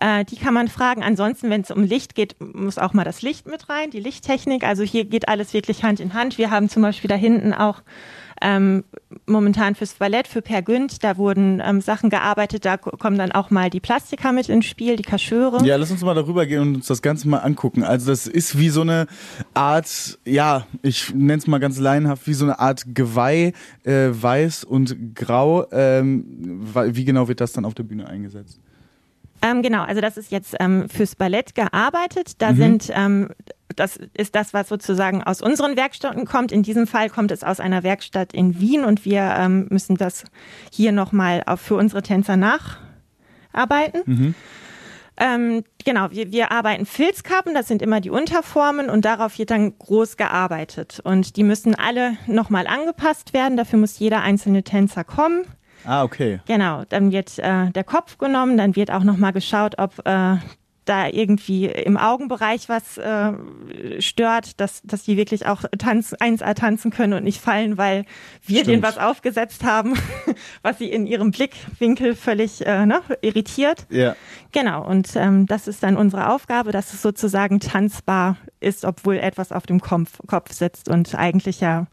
Äh, 0.02 0.26
die 0.26 0.36
kann 0.36 0.54
man 0.54 0.68
fragen. 0.68 1.04
Ansonsten, 1.04 1.50
wenn 1.50 1.62
es 1.62 1.72
um 1.72 1.84
Licht 1.84 2.16
geht, 2.16 2.36
muss 2.40 2.78
auch 2.78 2.94
mal 2.94 3.04
das 3.04 3.22
Licht 3.22 3.48
mit 3.48 3.70
rein, 3.70 3.92
die 3.92 4.00
Lichttechnik. 4.00 4.64
Also 4.64 4.84
hier 4.84 5.06
geht 5.06 5.28
alles 5.28 5.54
wirklich 5.54 5.84
Hand 5.84 6.00
in 6.00 6.14
Hand. 6.14 6.38
Wir 6.38 6.52
haben 6.52 6.70
zum 6.70 6.82
Beispiel 6.82 7.08
da 7.08 7.16
hinten 7.16 7.54
auch 7.54 7.82
ähm, 8.42 8.84
momentan 9.26 9.76
fürs 9.76 9.94
Ballett, 9.94 10.28
für 10.28 10.42
Per 10.42 10.62
Günd, 10.62 11.04
da 11.04 11.18
wurden 11.18 11.62
ähm, 11.66 11.82
Sachen 11.82 12.10
gearbeitet, 12.10 12.66
da 12.66 12.78
kommen 12.78 13.18
dann 13.18 13.32
auch 13.32 13.50
mal 13.50 13.70
die 13.70 13.80
Plastiker 13.80 14.32
mit 14.32 14.50
ins 14.50 14.66
Spiel, 14.66 14.98
die 14.98 15.04
Kascheure. 15.04 15.66
Ja, 15.66 15.78
lass 15.78 15.92
uns 15.92 16.02
mal 16.02 16.14
darüber 16.14 16.46
gehen 16.46 16.60
und 16.60 16.76
uns 16.76 16.88
das 16.88 17.02
Ganze 17.02 17.30
mal 17.30 17.40
angucken. 17.40 17.84
Also 17.84 18.08
das 18.08 18.28
ist 18.28 18.58
wie 18.58 18.70
so 18.70 18.82
eine 18.82 19.08
Art, 19.54 20.20
ja, 20.26 20.68
ich 20.82 21.14
nenne 21.14 21.38
es 21.38 21.48
mal 21.48 21.60
ganz 21.60 21.80
laienhaft, 21.80 22.28
wie 22.28 22.34
so 22.34 22.46
eine 22.46 22.60
Art 22.60 22.84
Geweih, 22.94 23.54
äh, 23.84 24.10
weiß 24.12 24.66
und 24.66 25.16
grau. 25.16 25.66
Ähm, 25.72 26.62
wie 26.88 27.06
genau 27.06 27.28
wird 27.28 27.40
das 27.40 27.54
dann 27.54 27.66
auf 27.66 27.74
der 27.74 27.84
Bühne 27.84 28.08
eingesetzt? 28.08 28.60
Ähm, 29.42 29.62
genau, 29.62 29.84
also 29.84 30.02
das 30.02 30.18
ist 30.18 30.32
jetzt 30.32 30.56
ähm, 30.60 30.90
fürs 30.90 31.16
Ballett 31.16 31.56
gearbeitet. 31.56 32.42
Da 32.42 32.52
mhm. 32.52 32.56
sind, 32.56 32.92
ähm, 32.94 33.30
das 33.76 34.00
ist 34.14 34.36
das, 34.36 34.54
was 34.54 34.70
sozusagen 34.70 35.22
aus 35.24 35.42
unseren 35.42 35.76
Werkstätten 35.76 36.26
kommt. 36.26 36.52
In 36.52 36.64
diesem 36.64 36.88
Fall 36.88 37.10
kommt 37.10 37.32
es 37.32 37.44
aus 37.44 37.60
einer 37.60 37.84
Werkstatt 37.84 38.34
in 38.34 38.60
Wien 38.60 38.84
und 38.84 39.06
wir 39.06 39.36
ähm, 39.38 39.68
müssen 39.70 39.98
das 39.98 40.24
hier 40.72 40.92
nochmal 40.92 41.44
für 41.58 41.76
unsere 41.76 42.02
Tänzer 42.02 42.38
nacharbeiten. 42.38 44.02
Mhm. 44.06 44.36
Ähm, 45.18 45.64
genau, 45.86 46.12
wir, 46.12 46.32
wir 46.32 46.52
arbeiten 46.52 46.86
Filzkappen, 46.86 47.54
das 47.54 47.68
sind 47.68 47.82
immer 47.82 48.02
die 48.02 48.10
Unterformen 48.10 48.90
und 48.90 49.06
darauf 49.06 49.38
wird 49.38 49.52
dann 49.52 49.78
groß 49.78 50.18
gearbeitet. 50.18 51.00
Und 51.04 51.38
die 51.38 51.44
müssen 51.44 51.74
alle 51.74 52.18
nochmal 52.28 52.68
angepasst 52.68 53.34
werden. 53.34 53.56
Dafür 53.56 53.80
muss 53.80 53.98
jeder 53.98 54.22
einzelne 54.22 54.64
Tänzer 54.64 55.04
kommen. 55.04 55.46
Ah, 55.86 56.04
okay. 56.04 56.40
Genau, 56.48 56.84
dann 56.90 57.12
wird 57.12 57.38
äh, 57.40 57.72
der 57.72 57.84
Kopf 57.84 58.18
genommen, 58.18 58.58
dann 58.58 58.76
wird 58.76 58.92
auch 58.92 59.04
nochmal 59.04 59.34
geschaut, 59.34 59.78
ob 59.78 60.06
äh, 60.06 60.38
da 60.86 61.08
irgendwie 61.08 61.66
im 61.66 61.98
Augenbereich 61.98 62.70
was 62.70 62.98
äh, 62.98 63.34
stört, 64.00 64.60
dass, 64.60 64.82
dass 64.84 65.04
die 65.04 65.18
wirklich 65.18 65.46
auch 65.48 65.64
tanz, 65.78 66.14
1A 66.14 66.54
tanzen 66.54 66.92
können 66.92 67.14
und 67.14 67.24
nicht 67.24 67.42
fallen, 67.42 67.78
weil 67.78 68.06
wir 68.46 68.58
Stimmt. 68.58 68.68
denen 68.68 68.84
was 68.84 68.98
aufgesetzt 68.98 69.64
haben, 69.64 69.96
was 70.62 70.78
sie 70.78 70.90
in 70.90 71.08
ihrem 71.08 71.32
Blickwinkel 71.32 72.16
völlig 72.16 72.66
äh, 72.66 72.86
ne, 72.86 73.02
irritiert. 73.22 73.88
Ja. 73.90 74.16
Genau, 74.52 74.86
und 74.88 75.16
ähm, 75.16 75.48
das 75.48 75.68
ist 75.68 75.84
dann 75.84 75.98
unsere 75.98 76.30
Aufgabe, 76.30 76.72
dass 76.72 76.94
es 76.94 77.02
sozusagen 77.02 77.60
tanzbar 77.60 78.38
ist, 78.60 78.86
obwohl 78.86 79.18
etwas 79.18 79.52
auf 79.52 79.66
dem 79.66 79.82
Kopf, 79.82 80.20
Kopf 80.28 80.54
sitzt 80.54 80.90
und 80.90 81.16
eigentlich 81.16 81.62
ja 81.62 81.88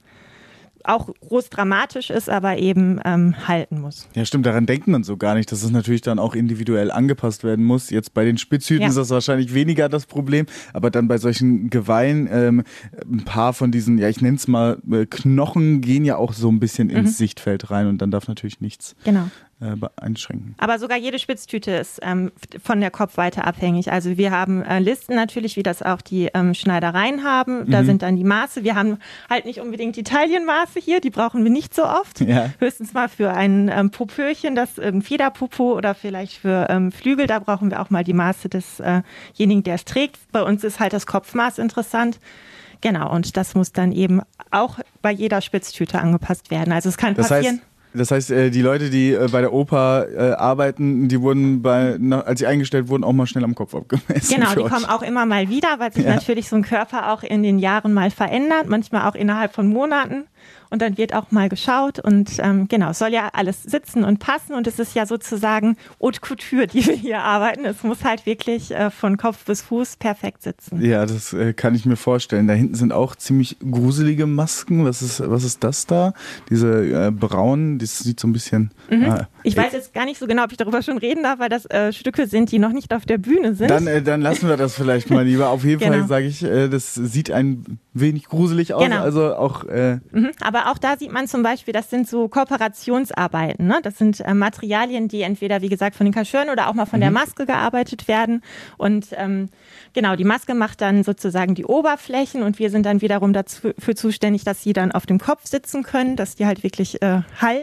auch 0.85 1.11
groß 1.21 1.51
dramatisch 1.51 2.11
ist, 2.11 2.29
aber 2.29 2.59
eben 2.59 3.01
ähm, 3.05 3.35
halten 3.47 3.81
muss. 3.81 4.09
Ja, 4.15 4.25
stimmt, 4.25 4.47
daran 4.47 4.67
denkt 4.67 4.89
man 4.89 5.05
so 5.05 5.17
gar 5.17 5.35
nicht, 5.35 5.51
dass 5.53 5.63
es 5.63 5.71
natürlich 5.71 6.01
dann 6.01 6.19
auch 6.19 6.35
individuell 6.35 6.91
angepasst 6.91 7.45
werden 7.45 7.65
muss. 7.65 7.91
Jetzt 7.91 8.15
bei 8.15 8.25
den 8.25 8.39
Spitzhüten 8.39 8.83
ja. 8.83 8.89
ist 8.89 8.97
das 8.97 9.11
wahrscheinlich 9.11 9.55
weniger 9.55 9.89
das 9.89 10.07
Problem, 10.07 10.47
aber 10.73 10.91
dann 10.91 11.09
bei 11.09 11.19
solchen 11.19 11.71
Geweihen, 11.71 12.29
ähm, 12.31 12.65
ein 13.11 13.25
paar 13.25 13.53
von 13.53 13.71
diesen, 13.73 13.99
ja, 13.99 14.09
ich 14.09 14.21
nenne 14.21 14.37
es 14.37 14.49
mal, 14.49 14.79
äh, 14.91 15.07
Knochen 15.07 15.81
gehen 15.81 16.05
ja 16.05 16.17
auch 16.17 16.33
so 16.33 16.51
ein 16.51 16.61
bisschen 16.61 16.91
ins 16.91 17.11
mhm. 17.11 17.15
Sichtfeld 17.15 17.71
rein 17.71 17.87
und 17.87 17.99
dann 17.99 18.11
darf 18.11 18.29
natürlich 18.29 18.61
nichts 18.61 18.95
genau 19.05 19.29
äh, 19.63 19.77
einschränken. 19.97 20.55
Aber 20.59 20.79
sogar 20.79 20.99
jede 20.99 21.19
Spitztüte 21.19 21.71
ist 21.71 22.01
ähm, 22.03 22.33
von 22.63 22.81
der 22.81 22.91
Kopfweite 22.91 23.45
abhängig. 23.45 23.93
Also 23.93 24.17
wir 24.17 24.31
haben 24.33 24.63
äh, 24.63 24.81
Listen 24.81 25.15
natürlich, 25.15 25.57
wie 25.57 25.63
das 25.63 25.83
auch 25.83 26.01
die 26.01 26.31
ähm, 26.35 26.55
Schneidereien 26.55 27.23
haben. 27.23 27.71
Da 27.71 27.83
mhm. 27.83 27.87
sind 27.87 28.03
dann 28.03 28.17
die 28.17 28.25
Maße. 28.25 28.65
Wir 28.65 28.75
haben 28.75 28.99
halt 29.31 29.45
nicht 29.45 29.61
unbedingt 29.61 29.97
die 29.97 30.03
Taillenmaße 30.03 30.81
hier, 30.81 31.01
die 31.01 31.11
brauchen 31.11 31.45
wir 31.45 31.51
nicht 31.51 31.75
so 31.75 31.85
oft. 31.85 32.21
Ja. 32.21 32.51
Höchstens 32.59 32.93
mal 32.93 33.09
für 33.09 33.33
ein 33.33 33.71
ähm, 33.73 33.91
Popöchen, 33.91 34.55
das 34.55 34.79
ähm, 34.79 35.03
Federpopo 35.03 35.75
oder 35.77 35.95
vielleicht 35.95 36.39
für 36.39 36.67
ähm, 36.69 36.91
Flügel, 36.91 37.27
da 37.27 37.39
brauchen 37.39 37.71
wir 37.71 37.81
auch 37.81 37.91
mal 37.91 38.05
die 38.05 38.15
Maße 38.15 38.49
desjenigen, 38.49 39.61
äh 39.61 39.63
der 39.63 39.75
es 39.75 39.85
trägt. 39.85 40.19
Bei 40.33 40.43
uns 40.43 40.65
ist 40.65 40.81
halt 40.81 40.93
das 40.93 41.07
Kopfmaß 41.07 41.59
interessant. 41.59 42.19
Genau, 42.81 43.15
und 43.15 43.37
das 43.37 43.55
muss 43.55 43.73
dann 43.73 43.93
eben 43.93 44.23
auch 44.51 44.81
bei 45.03 45.13
jeder 45.13 45.41
Spitztüte 45.41 46.01
angepasst 46.01 46.51
werden. 46.51 46.73
Also 46.73 46.89
es 46.89 46.97
kann 46.97 47.15
passieren. 47.15 47.43
Das 47.43 47.53
heißt 47.53 47.72
Das 47.95 48.11
heißt, 48.11 48.31
äh, 48.31 48.51
die 48.51 48.63
Leute, 48.63 48.91
die 48.91 49.13
äh, 49.13 49.29
bei 49.31 49.41
der 49.41 49.53
Oper 49.53 50.07
äh, 50.09 50.33
arbeiten, 50.33 51.09
die 51.09 51.21
wurden 51.21 51.63
bei, 51.63 51.99
als 52.25 52.41
sie 52.41 52.47
eingestellt 52.47 52.89
wurden, 52.89 53.05
auch 53.05 53.13
mal 53.13 53.27
schnell 53.27 53.45
am 53.45 53.55
Kopf 53.55 53.75
abgemessen. 53.75 54.35
Genau, 54.35 54.55
die 54.55 54.69
kommen 54.69 54.87
auch 54.87 55.03
immer 55.03 55.27
mal 55.27 55.49
wieder, 55.49 55.69
weil 55.79 55.93
sich 55.93 56.05
ja. 56.05 56.15
natürlich 56.15 56.49
so 56.49 56.57
ein 56.57 56.63
Körper 56.63 57.13
auch 57.13 57.23
in 57.23 57.43
den 57.43 57.59
Jahren 57.59 57.93
mal 57.93 58.11
verändert, 58.11 58.69
manchmal 58.69 59.09
auch 59.09 59.15
innerhalb 59.15 59.55
von 59.55 59.69
Monaten 59.69 60.25
und 60.73 60.81
dann 60.81 60.97
wird 60.97 61.15
auch 61.15 61.31
mal 61.31 61.51
geschaut 61.51 61.99
und 61.99 62.31
ähm, 62.39 62.67
genau, 62.67 62.91
es 62.91 62.99
soll 62.99 63.13
ja 63.13 63.29
alles 63.35 63.63
sitzen 63.63 64.05
und 64.05 64.21
passen 64.21 64.55
und 64.55 64.67
es 64.67 64.79
ist 64.79 64.95
ja 64.95 65.05
sozusagen 65.05 65.77
Haute 66.01 66.21
Couture, 66.21 66.67
die 66.67 66.87
wir 66.87 66.95
hier 66.95 67.21
arbeiten. 67.21 67.67
Es 67.67 67.83
muss 67.83 68.05
halt 68.05 68.25
wirklich 68.25 68.71
äh, 68.71 68.91
von 68.91 69.19
Kopf 69.19 69.45
bis 69.45 69.61
Fuß 69.61 69.97
perfekt 69.97 70.43
sitzen. 70.43 70.83
Ja, 70.83 71.05
das 71.05 71.35
äh, 71.35 71.53
kann 71.53 71.75
ich 71.75 71.85
mir 71.85 71.97
vorstellen. 71.97 72.49
Da 72.49 72.55
hinten 72.55 72.75
sind 72.75 72.91
auch 72.91 73.15
ziemlich 73.17 73.59
gruselige 73.59 74.27
Masken. 74.27 74.87
Was 74.87 75.03
ist, 75.03 75.21
was 75.29 75.45
ist 75.45 75.63
das 75.63 75.87
da? 75.87 76.15
Diese 76.49 77.09
äh, 77.09 77.11
braunen, 77.11 77.79
das 77.83 77.99
sieht 77.99 78.21
so 78.21 78.29
ein 78.29 78.33
bisschen. 78.33 78.71
Mhm. 78.91 79.05
Ah, 79.05 79.29
ich 79.43 79.57
weiß 79.57 79.73
jetzt 79.73 79.93
gar 79.93 80.05
nicht 80.05 80.19
so 80.19 80.27
genau, 80.27 80.45
ob 80.45 80.53
ich 80.53 80.57
darüber 80.57 80.83
schon 80.83 80.99
reden 80.99 81.23
darf, 81.23 81.39
weil 81.39 81.49
das 81.49 81.67
äh, 81.67 81.93
Stücke 81.93 82.27
sind, 82.27 82.53
die 82.53 82.59
noch 82.59 82.73
nicht 82.73 82.95
auf 82.95 83.05
der 83.05 83.19
Bühne 83.19 83.55
sind. 83.55 83.71
Dann, 83.71 83.87
äh, 83.87 84.03
dann 84.03 84.21
lassen 84.21 84.49
wir 84.49 84.57
das 84.57 84.75
vielleicht 84.75 85.11
mal 85.11 85.25
lieber. 85.25 85.51
Auf 85.51 85.65
jeden 85.65 85.81
genau. 85.81 85.99
Fall 85.99 86.09
sage 86.09 86.27
ich, 86.27 86.43
äh, 86.43 86.69
das 86.69 86.95
sieht 86.95 87.31
ein 87.31 87.79
wenig 87.93 88.27
gruselig 88.27 88.75
aus. 88.75 88.83
Genau. 88.83 89.03
Also 89.03 89.35
auch. 89.35 89.65
Äh 89.65 89.99
mhm, 90.13 90.31
aber 90.41 90.71
auch 90.71 90.79
da 90.79 90.97
sieht 90.97 91.13
man 91.13 91.27
zum 91.27 91.43
Beispiel, 91.43 91.75
das 91.75 91.91
sind 91.91 92.09
so 92.09 92.29
Kooperationsarbeiten. 92.29 93.67
Ne? 93.67 93.81
Das 93.83 93.99
sind 93.99 94.21
äh, 94.21 94.35
Materialien, 94.35 95.09
die 95.09 95.23
entweder, 95.23 95.61
wie 95.63 95.69
gesagt, 95.69 95.97
von 95.97 96.07
den 96.07 96.15
Kascheuren 96.15 96.49
oder 96.51 96.69
auch 96.69 96.75
mal 96.75 96.87
von 96.87 97.01
mhm. 97.01 97.03
der 97.03 97.11
Maske 97.11 97.47
gearbeitet 97.47 98.09
werden. 98.09 98.43
Und 98.79 99.09
ähm, 99.13 99.49
genau, 99.93 100.17
die 100.17 100.25
Maske 100.25 100.55
macht 100.55 100.81
dann 100.81 101.03
sozusagen 101.03 101.55
die 101.55 101.65
Oberflächen 101.65 102.43
und 102.43 102.59
wir 102.59 102.71
sind 102.71 102.87
dann 102.87 103.01
wiederum 103.01 103.33
dafür 103.33 103.97
zuständig, 103.97 104.45
dass 104.45 104.63
sie 104.63 104.73
dann 104.73 104.93
auf 104.93 105.07
dem 105.07 105.19
Kopf 105.19 105.47
sitzen 105.47 105.83
können, 105.83 106.17
dass 106.17 106.35
die 106.35 106.47
halt 106.47 106.63
wirklich 106.63 107.03
äh, 107.03 107.23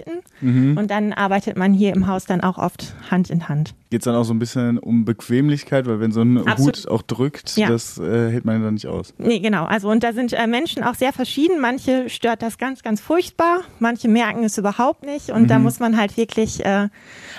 halten. 0.09 0.23
Mhm. 0.41 0.77
Und 0.77 0.91
dann 0.91 1.13
arbeitet 1.13 1.57
man 1.57 1.73
hier 1.73 1.93
im 1.93 2.07
Haus 2.07 2.25
dann 2.25 2.41
auch 2.41 2.57
oft 2.57 2.93
Hand 3.09 3.29
in 3.29 3.47
Hand. 3.47 3.73
Geht 3.89 4.01
es 4.01 4.05
dann 4.05 4.15
auch 4.15 4.23
so 4.23 4.33
ein 4.33 4.39
bisschen 4.39 4.77
um 4.77 5.03
Bequemlichkeit, 5.03 5.87
weil 5.87 5.99
wenn 5.99 6.11
so 6.11 6.21
ein 6.21 6.37
Absolut. 6.47 6.77
Hut 6.77 6.87
auch 6.87 7.01
drückt, 7.01 7.57
ja. 7.57 7.67
das 7.67 7.97
äh, 7.97 8.29
hält 8.29 8.45
man 8.45 8.61
dann 8.61 8.75
nicht 8.75 8.87
aus. 8.87 9.13
Nee, 9.17 9.39
genau. 9.39 9.65
Also 9.65 9.89
und 9.89 10.03
da 10.03 10.13
sind 10.13 10.33
äh, 10.33 10.47
Menschen 10.47 10.83
auch 10.83 10.95
sehr 10.95 11.11
verschieden. 11.11 11.59
Manche 11.59 12.09
stört 12.09 12.41
das 12.41 12.57
ganz, 12.57 12.83
ganz 12.83 13.01
furchtbar. 13.01 13.61
Manche 13.79 14.07
merken 14.07 14.43
es 14.43 14.57
überhaupt 14.57 15.03
nicht. 15.05 15.31
Und 15.31 15.43
mhm. 15.43 15.47
da 15.47 15.59
muss 15.59 15.79
man 15.79 15.97
halt 15.97 16.17
wirklich 16.17 16.63
äh, 16.65 16.89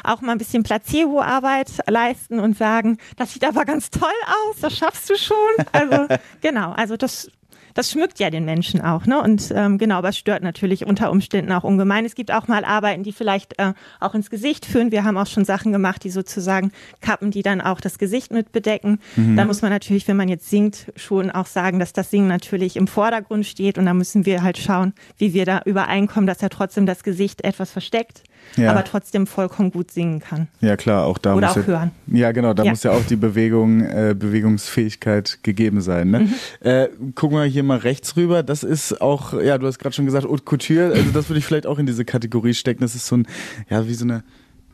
auch 0.02 0.20
mal 0.22 0.32
ein 0.32 0.38
bisschen 0.38 0.62
Placebo-Arbeit 0.62 1.70
leisten 1.86 2.40
und 2.40 2.56
sagen, 2.56 2.98
das 3.16 3.32
sieht 3.32 3.44
aber 3.44 3.64
ganz 3.64 3.90
toll 3.90 4.08
aus, 4.26 4.60
das 4.60 4.76
schaffst 4.76 5.08
du 5.08 5.14
schon. 5.16 5.36
Also 5.72 6.08
genau, 6.40 6.72
also 6.72 6.96
das 6.96 7.30
das 7.74 7.90
schmückt 7.90 8.18
ja 8.18 8.30
den 8.30 8.44
Menschen 8.44 8.80
auch, 8.80 9.06
ne? 9.06 9.20
Und 9.20 9.52
ähm, 9.54 9.78
genau, 9.78 9.96
aber 9.96 10.10
es 10.10 10.18
stört 10.18 10.42
natürlich 10.42 10.86
unter 10.86 11.10
Umständen 11.10 11.52
auch 11.52 11.64
ungemein. 11.64 12.04
Es 12.04 12.14
gibt 12.14 12.32
auch 12.32 12.48
mal 12.48 12.64
Arbeiten, 12.64 13.02
die 13.02 13.12
vielleicht 13.12 13.58
äh, 13.58 13.72
auch 14.00 14.14
ins 14.14 14.30
Gesicht 14.30 14.66
führen. 14.66 14.92
Wir 14.92 15.04
haben 15.04 15.16
auch 15.16 15.26
schon 15.26 15.44
Sachen 15.44 15.72
gemacht, 15.72 16.04
die 16.04 16.10
sozusagen 16.10 16.72
Kappen, 17.00 17.30
die 17.30 17.42
dann 17.42 17.60
auch 17.60 17.80
das 17.80 17.98
Gesicht 17.98 18.32
mit 18.32 18.52
bedecken. 18.52 18.98
Mhm. 19.16 19.36
Da 19.36 19.44
muss 19.44 19.62
man 19.62 19.70
natürlich, 19.70 20.08
wenn 20.08 20.16
man 20.16 20.28
jetzt 20.28 20.48
singt, 20.48 20.92
schon 20.96 21.30
auch 21.30 21.46
sagen, 21.46 21.78
dass 21.78 21.92
das 21.92 22.10
Singen 22.10 22.28
natürlich 22.28 22.76
im 22.76 22.86
Vordergrund 22.86 23.46
steht 23.46 23.78
und 23.78 23.86
da 23.86 23.94
müssen 23.94 24.26
wir 24.26 24.42
halt 24.42 24.58
schauen, 24.58 24.94
wie 25.18 25.34
wir 25.34 25.44
da 25.44 25.62
übereinkommen, 25.64 26.26
dass 26.26 26.42
er 26.42 26.50
trotzdem 26.50 26.86
das 26.86 27.02
Gesicht 27.02 27.44
etwas 27.44 27.70
versteckt 27.70 28.22
ja. 28.56 28.70
aber 28.70 28.85
trotzdem 28.85 29.26
vollkommen 29.26 29.70
gut 29.70 29.90
singen 29.90 30.20
kann. 30.20 30.49
Ja 30.61 30.76
klar, 30.76 31.06
auch 31.06 31.18
da 31.18 31.35
Oder 31.35 31.49
muss 31.49 31.56
auch 31.56 31.61
ja, 31.61 31.66
hören. 31.66 31.90
Ja 32.06 32.32
genau, 32.32 32.54
da 32.54 32.64
ja. 32.64 32.70
muss 32.70 32.82
ja 32.82 32.92
auch 32.92 33.04
die 33.04 33.16
Bewegung, 33.16 33.82
äh, 33.82 34.14
Bewegungsfähigkeit 34.18 35.38
gegeben 35.42 35.80
sein. 35.80 36.11
Ne? 36.11 36.20
Mhm. 36.20 36.35
Äh, 36.61 36.88
gucken 37.14 37.38
wir 37.38 37.44
hier 37.44 37.62
mal 37.62 37.78
rechts 37.78 38.16
rüber. 38.16 38.42
Das 38.42 38.62
ist 38.62 39.00
auch, 39.00 39.32
ja, 39.35 39.59
du 39.59 39.66
hast 39.66 39.78
gerade 39.78 39.94
schon 39.94 40.06
gesagt, 40.06 40.26
Haute 40.26 40.42
Couture. 40.44 40.92
Also 40.92 41.11
das 41.12 41.28
würde 41.28 41.38
ich 41.38 41.44
vielleicht 41.44 41.66
auch 41.66 41.78
in 41.78 41.87
diese 41.87 42.04
Kategorie 42.04 42.54
stecken. 42.54 42.80
Das 42.80 42.94
ist 42.94 43.06
so 43.06 43.18
ein, 43.18 43.26
ja, 43.68 43.87
wie 43.87 43.94
so 43.94 44.04
eine 44.04 44.25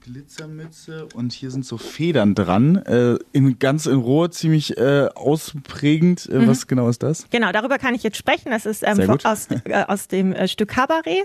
Glitzermütze 0.06 1.08
und 1.14 1.32
hier 1.32 1.50
sind 1.50 1.66
so 1.66 1.78
Federn 1.78 2.36
dran, 2.36 2.76
äh, 2.76 3.18
in, 3.32 3.58
ganz 3.58 3.86
in 3.86 3.98
Rohr, 3.98 4.30
ziemlich 4.30 4.76
äh, 4.78 5.08
ausprägend. 5.12 6.28
Äh, 6.30 6.38
mhm. 6.38 6.46
Was 6.46 6.68
genau 6.68 6.88
ist 6.88 7.02
das? 7.02 7.26
Genau, 7.30 7.50
darüber 7.50 7.78
kann 7.78 7.94
ich 7.94 8.04
jetzt 8.04 8.16
sprechen. 8.16 8.50
Das 8.50 8.66
ist 8.66 8.84
ähm, 8.86 9.18
aus, 9.24 9.48
äh, 9.64 9.84
aus 9.88 10.06
dem 10.06 10.32
äh, 10.32 10.46
Stück 10.46 10.68
Cabaret. 10.68 11.24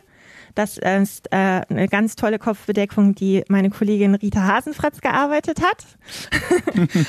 Das 0.56 0.78
ist 0.78 1.32
äh, 1.32 1.62
eine 1.70 1.88
ganz 1.88 2.16
tolle 2.16 2.40
Kopfbedeckung, 2.40 3.16
die 3.16 3.44
meine 3.48 3.70
Kollegin 3.70 4.16
Rita 4.16 4.42
Hasenfratz 4.42 5.02
gearbeitet 5.02 5.62
hat. 5.62 5.86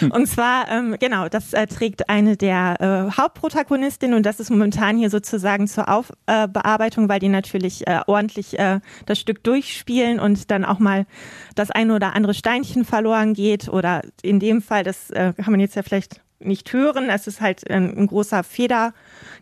und 0.13 0.27
zwar, 0.27 0.69
ähm, 0.71 0.97
genau, 0.99 1.29
das 1.29 1.53
äh, 1.53 1.67
trägt 1.67 2.09
eine 2.09 2.37
der 2.37 2.77
äh, 2.81 3.17
Hauptprotagonistinnen 3.17 4.17
und 4.17 4.27
das 4.27 4.41
ist 4.41 4.51
momentan 4.51 4.97
hier 4.97 5.11
sozusagen 5.11 5.67
zur 5.67 5.89
Aufbearbeitung, 5.89 7.09
weil 7.09 7.21
die 7.21 7.29
natürlich 7.29 7.87
äh, 7.87 8.01
ordentlich 8.07 8.59
äh, 8.59 8.81
das 9.07 9.19
Stück 9.19 9.43
durchspielen 9.45 10.21
und 10.21 10.51
dann 10.51 10.65
auch 10.65 10.79
mal 10.79 11.07
das 11.55 11.71
eine 11.71 11.95
oder 11.95 12.15
andere 12.15 12.35
Steinchen 12.35 12.85
verloren 12.85 13.35
geht 13.35 13.69
oder 13.69 14.03
in 14.23 14.41
dem 14.41 14.63
Fall, 14.63 14.85
das 14.85 15.11
äh, 15.11 15.33
kann 15.37 15.53
man 15.53 15.61
jetzt 15.61 15.77
ja 15.77 15.83
vielleicht 15.83 16.21
nicht 16.45 16.73
hören, 16.73 17.09
es 17.09 17.27
ist 17.27 17.41
halt 17.41 17.69
ein, 17.71 17.97
ein 17.97 18.07
großer 18.07 18.43
Feder. 18.43 18.93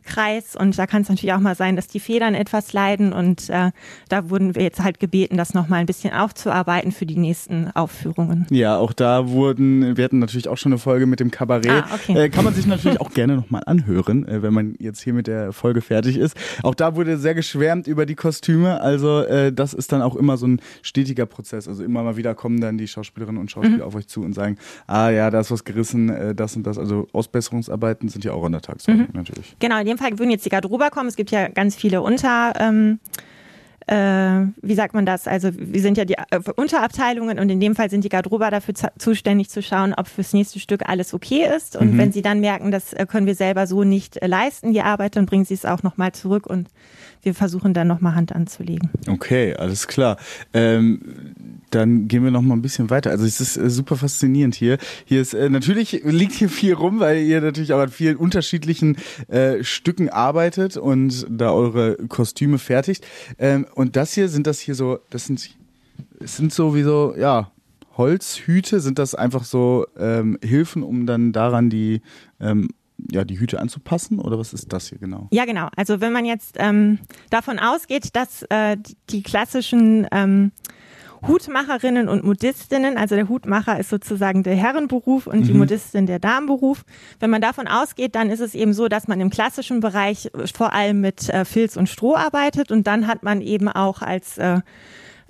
Kreis 0.04 0.56
und 0.56 0.78
da 0.78 0.86
kann 0.86 1.02
es 1.02 1.08
natürlich 1.08 1.32
auch 1.32 1.40
mal 1.40 1.54
sein, 1.54 1.76
dass 1.76 1.86
die 1.86 2.00
Federn 2.00 2.34
etwas 2.34 2.72
leiden 2.72 3.12
und 3.12 3.48
äh, 3.50 3.70
da 4.08 4.30
wurden 4.30 4.54
wir 4.54 4.62
jetzt 4.62 4.80
halt 4.80 5.00
gebeten, 5.00 5.36
das 5.36 5.54
nochmal 5.54 5.80
ein 5.80 5.86
bisschen 5.86 6.12
aufzuarbeiten 6.12 6.92
für 6.92 7.06
die 7.06 7.16
nächsten 7.16 7.70
Aufführungen. 7.72 8.46
Ja, 8.50 8.76
auch 8.76 8.92
da 8.92 9.28
wurden, 9.28 9.96
wir 9.96 10.04
hatten 10.04 10.18
natürlich 10.18 10.48
auch 10.48 10.56
schon 10.56 10.72
eine 10.72 10.78
Folge 10.78 11.06
mit 11.06 11.20
dem 11.20 11.30
Kabarett, 11.30 11.84
ah, 11.84 11.94
okay. 11.94 12.24
äh, 12.24 12.28
kann 12.28 12.44
man 12.44 12.54
sich 12.54 12.66
natürlich 12.66 13.00
auch 13.00 13.12
gerne 13.12 13.36
nochmal 13.36 13.62
anhören, 13.66 14.26
äh, 14.26 14.42
wenn 14.42 14.52
man 14.52 14.74
jetzt 14.78 15.00
hier 15.02 15.12
mit 15.12 15.26
der 15.26 15.52
Folge 15.52 15.80
fertig 15.80 16.16
ist. 16.16 16.36
Auch 16.62 16.74
da 16.74 16.96
wurde 16.96 17.18
sehr 17.18 17.34
geschwärmt 17.34 17.86
über 17.86 18.06
die 18.06 18.14
Kostüme, 18.14 18.80
also 18.80 19.20
äh, 19.22 19.52
das 19.52 19.74
ist 19.74 19.92
dann 19.92 20.02
auch 20.02 20.16
immer 20.16 20.36
so 20.36 20.46
ein 20.46 20.60
stetiger 20.82 21.26
Prozess, 21.26 21.68
also 21.68 21.84
immer 21.84 22.02
mal 22.02 22.16
wieder 22.16 22.34
kommen 22.34 22.60
dann 22.60 22.78
die 22.78 22.88
Schauspielerinnen 22.88 23.40
und 23.40 23.50
Schauspieler 23.50 23.76
mhm. 23.76 23.82
auf 23.82 23.94
euch 23.94 24.08
zu 24.08 24.22
und 24.22 24.32
sagen, 24.32 24.56
ah 24.86 25.10
ja, 25.10 25.30
da 25.30 25.40
ist 25.40 25.50
was 25.50 25.64
gerissen, 25.64 26.08
äh, 26.08 26.34
das 26.34 26.56
und 26.56 26.66
das, 26.66 26.78
also 26.78 27.06
Ausbesserungsarbeiten 27.12 28.08
sind 28.08 28.24
ja 28.24 28.32
auch 28.32 28.44
an 28.44 28.52
der 28.52 28.60
Tagesordnung 28.60 29.08
mhm. 29.08 29.16
natürlich. 29.16 29.56
Genau, 29.58 29.69
dem 29.84 29.98
Fall 29.98 30.18
würden 30.18 30.30
jetzt 30.30 30.44
die 30.44 30.50
Garderobe 30.50 30.90
kommen. 30.90 31.08
Es 31.08 31.16
gibt 31.16 31.30
ja 31.30 31.48
ganz 31.48 31.76
viele 31.76 32.02
Unter, 32.02 32.52
ähm, 32.58 33.00
äh, 33.86 34.46
wie 34.62 34.74
sagt 34.74 34.94
man 34.94 35.06
das? 35.06 35.26
Also 35.26 35.50
wir 35.52 35.80
sind 35.80 35.96
ja 35.98 36.04
die 36.04 36.14
äh, 36.14 36.40
Unterabteilungen 36.56 37.38
und 37.38 37.50
in 37.50 37.60
dem 37.60 37.74
Fall 37.74 37.90
sind 37.90 38.04
die 38.04 38.08
Garderober 38.08 38.50
dafür 38.50 38.74
zuständig 38.98 39.50
zu 39.50 39.62
schauen, 39.62 39.94
ob 39.94 40.06
fürs 40.06 40.32
nächste 40.32 40.60
Stück 40.60 40.88
alles 40.88 41.14
okay 41.14 41.48
ist. 41.56 41.76
Und 41.76 41.94
mhm. 41.94 41.98
wenn 41.98 42.12
sie 42.12 42.22
dann 42.22 42.40
merken, 42.40 42.70
das 42.70 42.92
äh, 42.92 43.06
können 43.06 43.26
wir 43.26 43.34
selber 43.34 43.66
so 43.66 43.82
nicht 43.84 44.16
äh, 44.18 44.26
leisten, 44.26 44.72
die 44.72 44.82
Arbeit, 44.82 45.16
dann 45.16 45.26
bringen 45.26 45.44
sie 45.44 45.54
es 45.54 45.64
auch 45.64 45.82
nochmal 45.82 46.12
zurück 46.12 46.46
und 46.46 46.68
wir 47.22 47.34
versuchen 47.34 47.74
dann 47.74 47.88
nochmal 47.88 48.14
Hand 48.14 48.34
anzulegen. 48.34 48.90
Okay, 49.08 49.54
alles 49.54 49.86
klar. 49.86 50.16
Ähm, 50.52 51.00
dann 51.70 52.08
gehen 52.08 52.24
wir 52.24 52.30
noch 52.30 52.42
mal 52.42 52.54
ein 52.54 52.62
bisschen 52.62 52.90
weiter. 52.90 53.10
Also 53.10 53.24
es 53.24 53.40
ist 53.40 53.56
äh, 53.56 53.70
super 53.70 53.96
faszinierend 53.96 54.54
hier. 54.54 54.78
Hier 55.04 55.20
ist 55.20 55.34
äh, 55.34 55.50
natürlich 55.50 56.02
liegt 56.04 56.32
hier 56.32 56.48
viel 56.48 56.74
rum, 56.74 57.00
weil 57.00 57.18
ihr 57.18 57.40
natürlich 57.40 57.72
auch 57.72 57.80
an 57.80 57.90
vielen 57.90 58.16
unterschiedlichen 58.16 58.96
äh, 59.28 59.62
Stücken 59.62 60.08
arbeitet 60.08 60.76
und 60.76 61.26
da 61.28 61.52
eure 61.52 61.96
Kostüme 62.08 62.58
fertigt. 62.58 63.06
Ähm, 63.38 63.66
und 63.74 63.96
das 63.96 64.12
hier 64.14 64.28
sind 64.28 64.46
das 64.46 64.60
hier 64.60 64.74
so, 64.74 64.98
das 65.10 65.26
sind 65.26 65.50
sind 66.20 66.52
so 66.52 66.74
wie 66.74 66.82
so 66.82 67.14
ja 67.16 67.50
Holzhüte. 67.96 68.80
Sind 68.80 68.98
das 68.98 69.14
einfach 69.14 69.44
so 69.44 69.86
ähm, 69.98 70.38
Hilfen, 70.42 70.82
um 70.82 71.06
dann 71.06 71.32
daran 71.32 71.70
die 71.70 72.02
ähm, 72.40 72.70
ja, 73.12 73.24
die 73.24 73.38
Hüte 73.38 73.60
anzupassen 73.60 74.18
oder 74.18 74.38
was 74.38 74.52
ist 74.52 74.72
das 74.72 74.88
hier 74.88 74.98
genau? 74.98 75.28
Ja, 75.30 75.44
genau. 75.44 75.68
Also 75.76 76.00
wenn 76.00 76.12
man 76.12 76.24
jetzt 76.24 76.56
ähm, 76.58 76.98
davon 77.30 77.58
ausgeht, 77.58 78.14
dass 78.16 78.42
äh, 78.50 78.76
die 79.10 79.22
klassischen 79.22 80.06
ähm, 80.12 80.52
Hutmacherinnen 81.26 82.08
und 82.08 82.24
Modistinnen, 82.24 82.96
also 82.96 83.14
der 83.14 83.28
Hutmacher 83.28 83.78
ist 83.78 83.90
sozusagen 83.90 84.42
der 84.42 84.56
Herrenberuf 84.56 85.26
und 85.26 85.40
mhm. 85.40 85.44
die 85.44 85.52
Modistin 85.52 86.06
der 86.06 86.18
Damenberuf. 86.18 86.84
Wenn 87.18 87.30
man 87.30 87.42
davon 87.42 87.68
ausgeht, 87.68 88.14
dann 88.14 88.30
ist 88.30 88.40
es 88.40 88.54
eben 88.54 88.72
so, 88.72 88.88
dass 88.88 89.06
man 89.06 89.20
im 89.20 89.30
klassischen 89.30 89.80
Bereich 89.80 90.30
vor 90.54 90.72
allem 90.72 91.00
mit 91.00 91.28
äh, 91.28 91.44
Filz 91.44 91.76
und 91.76 91.88
Stroh 91.88 92.16
arbeitet 92.16 92.70
und 92.72 92.86
dann 92.86 93.06
hat 93.06 93.22
man 93.22 93.42
eben 93.42 93.68
auch 93.68 94.02
als 94.02 94.38
äh, 94.38 94.60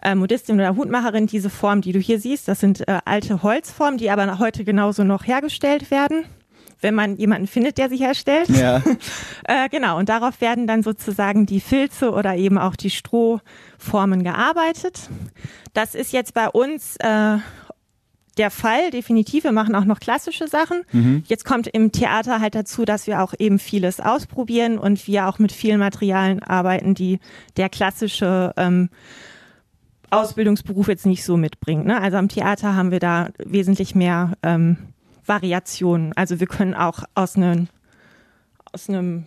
äh, 0.03 0.15
Modistin 0.15 0.55
oder 0.55 0.77
Hutmacherin 0.77 1.27
diese 1.27 1.51
Form, 1.51 1.81
die 1.81 1.93
du 1.93 1.99
hier 1.99 2.21
siehst. 2.21 2.47
Das 2.47 2.61
sind 2.61 2.87
äh, 2.87 3.01
alte 3.05 3.43
Holzformen, 3.43 3.99
die 3.99 4.11
aber 4.11 4.39
heute 4.39 4.65
genauso 4.65 5.05
noch 5.05 5.27
hergestellt 5.27 5.91
werden 5.91 6.25
wenn 6.81 6.95
man 6.95 7.17
jemanden 7.17 7.47
findet, 7.47 7.79
der 7.79 7.89
sie 7.89 7.97
herstellt. 7.97 8.49
Ja. 8.49 8.83
äh, 9.45 9.69
genau, 9.69 9.99
und 9.99 10.09
darauf 10.09 10.41
werden 10.41 10.67
dann 10.67 10.83
sozusagen 10.83 11.47
die 11.47 11.61
Filze 11.61 12.11
oder 12.11 12.37
eben 12.37 12.59
auch 12.59 12.77
die 12.77 12.91
Strohformen 12.91 14.25
gearbeitet. 14.25 15.09
Das 15.73 15.95
ist 15.95 16.13
jetzt 16.13 16.35
bei 16.35 16.49
uns 16.49 16.97
äh, 16.99 17.39
der 18.37 18.51
Fall, 18.51 18.91
definitiv. 18.91 19.45
Wir 19.45 19.53
machen 19.53 19.75
auch 19.75 19.85
noch 19.85 20.01
klassische 20.01 20.49
Sachen. 20.49 20.83
Mhm. 20.93 21.25
Jetzt 21.27 21.45
kommt 21.45 21.67
im 21.67 21.93
Theater 21.93 22.41
halt 22.41 22.55
dazu, 22.55 22.85
dass 22.85 23.07
wir 23.07 23.23
auch 23.23 23.35
eben 23.39 23.59
vieles 23.59 24.01
ausprobieren 24.01 24.79
und 24.79 25.07
wir 25.07 25.29
auch 25.29 25.39
mit 25.39 25.53
vielen 25.53 25.79
Materialien 25.79 26.43
arbeiten, 26.43 26.95
die 26.95 27.19
der 27.57 27.69
klassische 27.69 28.53
ähm, 28.57 28.89
Ausbildungsberuf 30.11 30.89
jetzt 30.89 31.07
nicht 31.07 31.25
so 31.25 31.37
mitbringt. 31.37 31.87
Ne? 31.87 32.01
Also 32.01 32.17
am 32.17 32.29
Theater 32.29 32.75
haben 32.75 32.91
wir 32.91 32.99
da 32.99 33.29
wesentlich 33.39 33.95
mehr 33.95 34.33
ähm, 34.43 34.79
Variationen. 35.27 36.13
Also 36.17 36.41
wir 36.41 36.47
können 36.47 36.75
auch 36.75 37.05
aus 37.15 37.37
einem, 37.37 37.69
aus 38.73 38.89
einem 38.89 39.27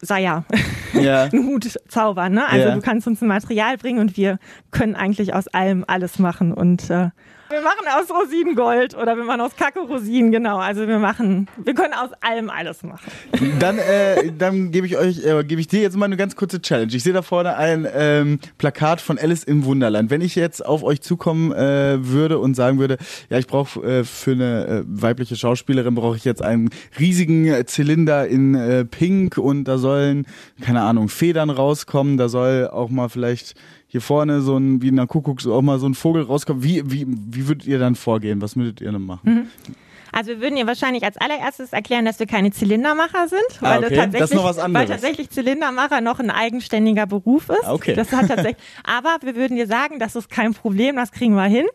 sei 0.00 0.22
ja, 0.22 0.44
Ja. 0.94 1.24
einen 1.24 1.46
Hut 1.46 1.78
zaubern. 1.88 2.34
Ne? 2.34 2.46
Also 2.48 2.68
Ja. 2.68 2.74
du 2.74 2.80
kannst 2.80 3.06
uns 3.06 3.20
ein 3.22 3.28
Material 3.28 3.76
bringen 3.78 3.98
und 3.98 4.16
wir 4.16 4.38
können 4.70 4.94
eigentlich 4.94 5.34
aus 5.34 5.48
allem 5.48 5.84
alles 5.86 6.18
machen. 6.18 6.52
Und 6.52 6.90
äh, 6.90 7.10
wir 7.50 7.60
machen 7.62 7.86
aus 7.88 8.10
Rosinen 8.10 8.54
Gold 8.54 8.96
oder 8.96 9.16
wir 9.16 9.24
machen 9.24 9.40
aus 9.40 9.56
Kacke 9.56 9.80
Rosinen, 9.80 10.30
genau. 10.30 10.58
Also 10.58 10.86
wir 10.86 10.98
machen, 10.98 11.48
wir 11.62 11.74
können 11.74 11.94
aus 11.94 12.10
allem 12.20 12.48
alles 12.48 12.82
machen. 12.82 13.10
Dann, 13.58 13.78
äh, 13.78 14.32
dann 14.36 14.70
gebe 14.70 14.86
ich 14.86 14.96
euch, 14.96 15.24
äh, 15.24 15.42
gebe 15.44 15.60
ich 15.60 15.66
dir 15.66 15.80
jetzt 15.80 15.96
mal 15.96 16.06
eine 16.06 16.16
ganz 16.16 16.36
kurze 16.36 16.62
Challenge. 16.62 16.94
Ich 16.94 17.02
sehe 17.02 17.12
da 17.12 17.22
vorne 17.22 17.56
ein 17.56 17.86
ähm, 17.92 18.38
Plakat 18.58 19.00
von 19.00 19.18
Alice 19.18 19.44
im 19.44 19.64
Wunderland. 19.64 20.10
Wenn 20.10 20.20
ich 20.20 20.36
jetzt 20.36 20.64
auf 20.64 20.84
euch 20.84 21.00
zukommen 21.00 21.52
äh, 21.52 21.98
würde 22.06 22.38
und 22.38 22.54
sagen 22.54 22.78
würde, 22.78 22.98
ja, 23.28 23.38
ich 23.38 23.48
brauche 23.48 23.80
äh, 23.80 24.04
für 24.04 24.32
eine 24.32 24.66
äh, 24.66 24.82
weibliche 24.86 25.34
Schauspielerin 25.34 25.94
brauche 25.94 26.16
ich 26.16 26.24
jetzt 26.24 26.42
einen 26.42 26.70
riesigen 26.98 27.66
Zylinder 27.66 28.28
in 28.28 28.54
äh, 28.54 28.84
Pink 28.84 29.38
und 29.38 29.64
da 29.64 29.78
sollen 29.78 30.26
keine 30.60 30.82
Ahnung 30.82 31.08
Federn 31.08 31.50
rauskommen. 31.50 32.16
Da 32.16 32.28
soll 32.28 32.68
auch 32.68 32.90
mal 32.90 33.08
vielleicht 33.08 33.54
hier 33.90 34.00
vorne 34.00 34.40
so 34.40 34.56
ein 34.56 34.80
wie 34.82 34.88
in 34.88 34.98
einer 34.98 35.08
Kuckuck 35.08 35.44
auch 35.46 35.62
mal 35.62 35.80
so 35.80 35.86
ein 35.88 35.94
Vogel 35.94 36.22
rauskommen. 36.22 36.62
Wie 36.62 36.82
wie 36.90 37.04
wie 37.08 37.48
würdet 37.48 37.66
ihr 37.66 37.80
dann 37.80 37.96
vorgehen? 37.96 38.40
Was 38.40 38.56
würdet 38.56 38.80
ihr 38.80 38.92
dann 38.92 39.02
machen? 39.02 39.50
Also 40.12 40.30
wir 40.30 40.40
würden 40.40 40.56
ihr 40.56 40.66
wahrscheinlich 40.66 41.04
als 41.04 41.16
allererstes 41.16 41.72
erklären, 41.72 42.04
dass 42.04 42.18
wir 42.18 42.26
keine 42.26 42.50
Zylindermacher 42.50 43.28
sind, 43.28 43.40
Ah, 43.60 43.70
weil, 43.76 43.84
okay. 43.84 43.96
tatsächlich, 43.96 44.20
Das 44.20 44.30
ist 44.30 44.36
noch 44.36 44.44
was 44.44 44.74
weil 44.74 44.86
tatsächlich 44.86 45.30
Zylindermacher 45.30 46.00
noch 46.00 46.18
ein 46.20 46.30
eigenständiger 46.30 47.06
Beruf 47.06 47.48
ist. 47.48 47.64
Ah, 47.64 47.74
okay. 47.74 47.94
Das 47.94 48.12
hat 48.12 48.28
tatsächlich. 48.28 48.56
Aber 48.84 49.16
wir 49.22 49.36
würden 49.36 49.56
dir 49.56 49.66
sagen, 49.66 49.98
das 49.98 50.16
ist 50.16 50.30
kein 50.30 50.54
Problem, 50.54 50.96
das 50.96 51.12
kriegen 51.12 51.34
wir 51.34 51.44
hin. 51.44 51.66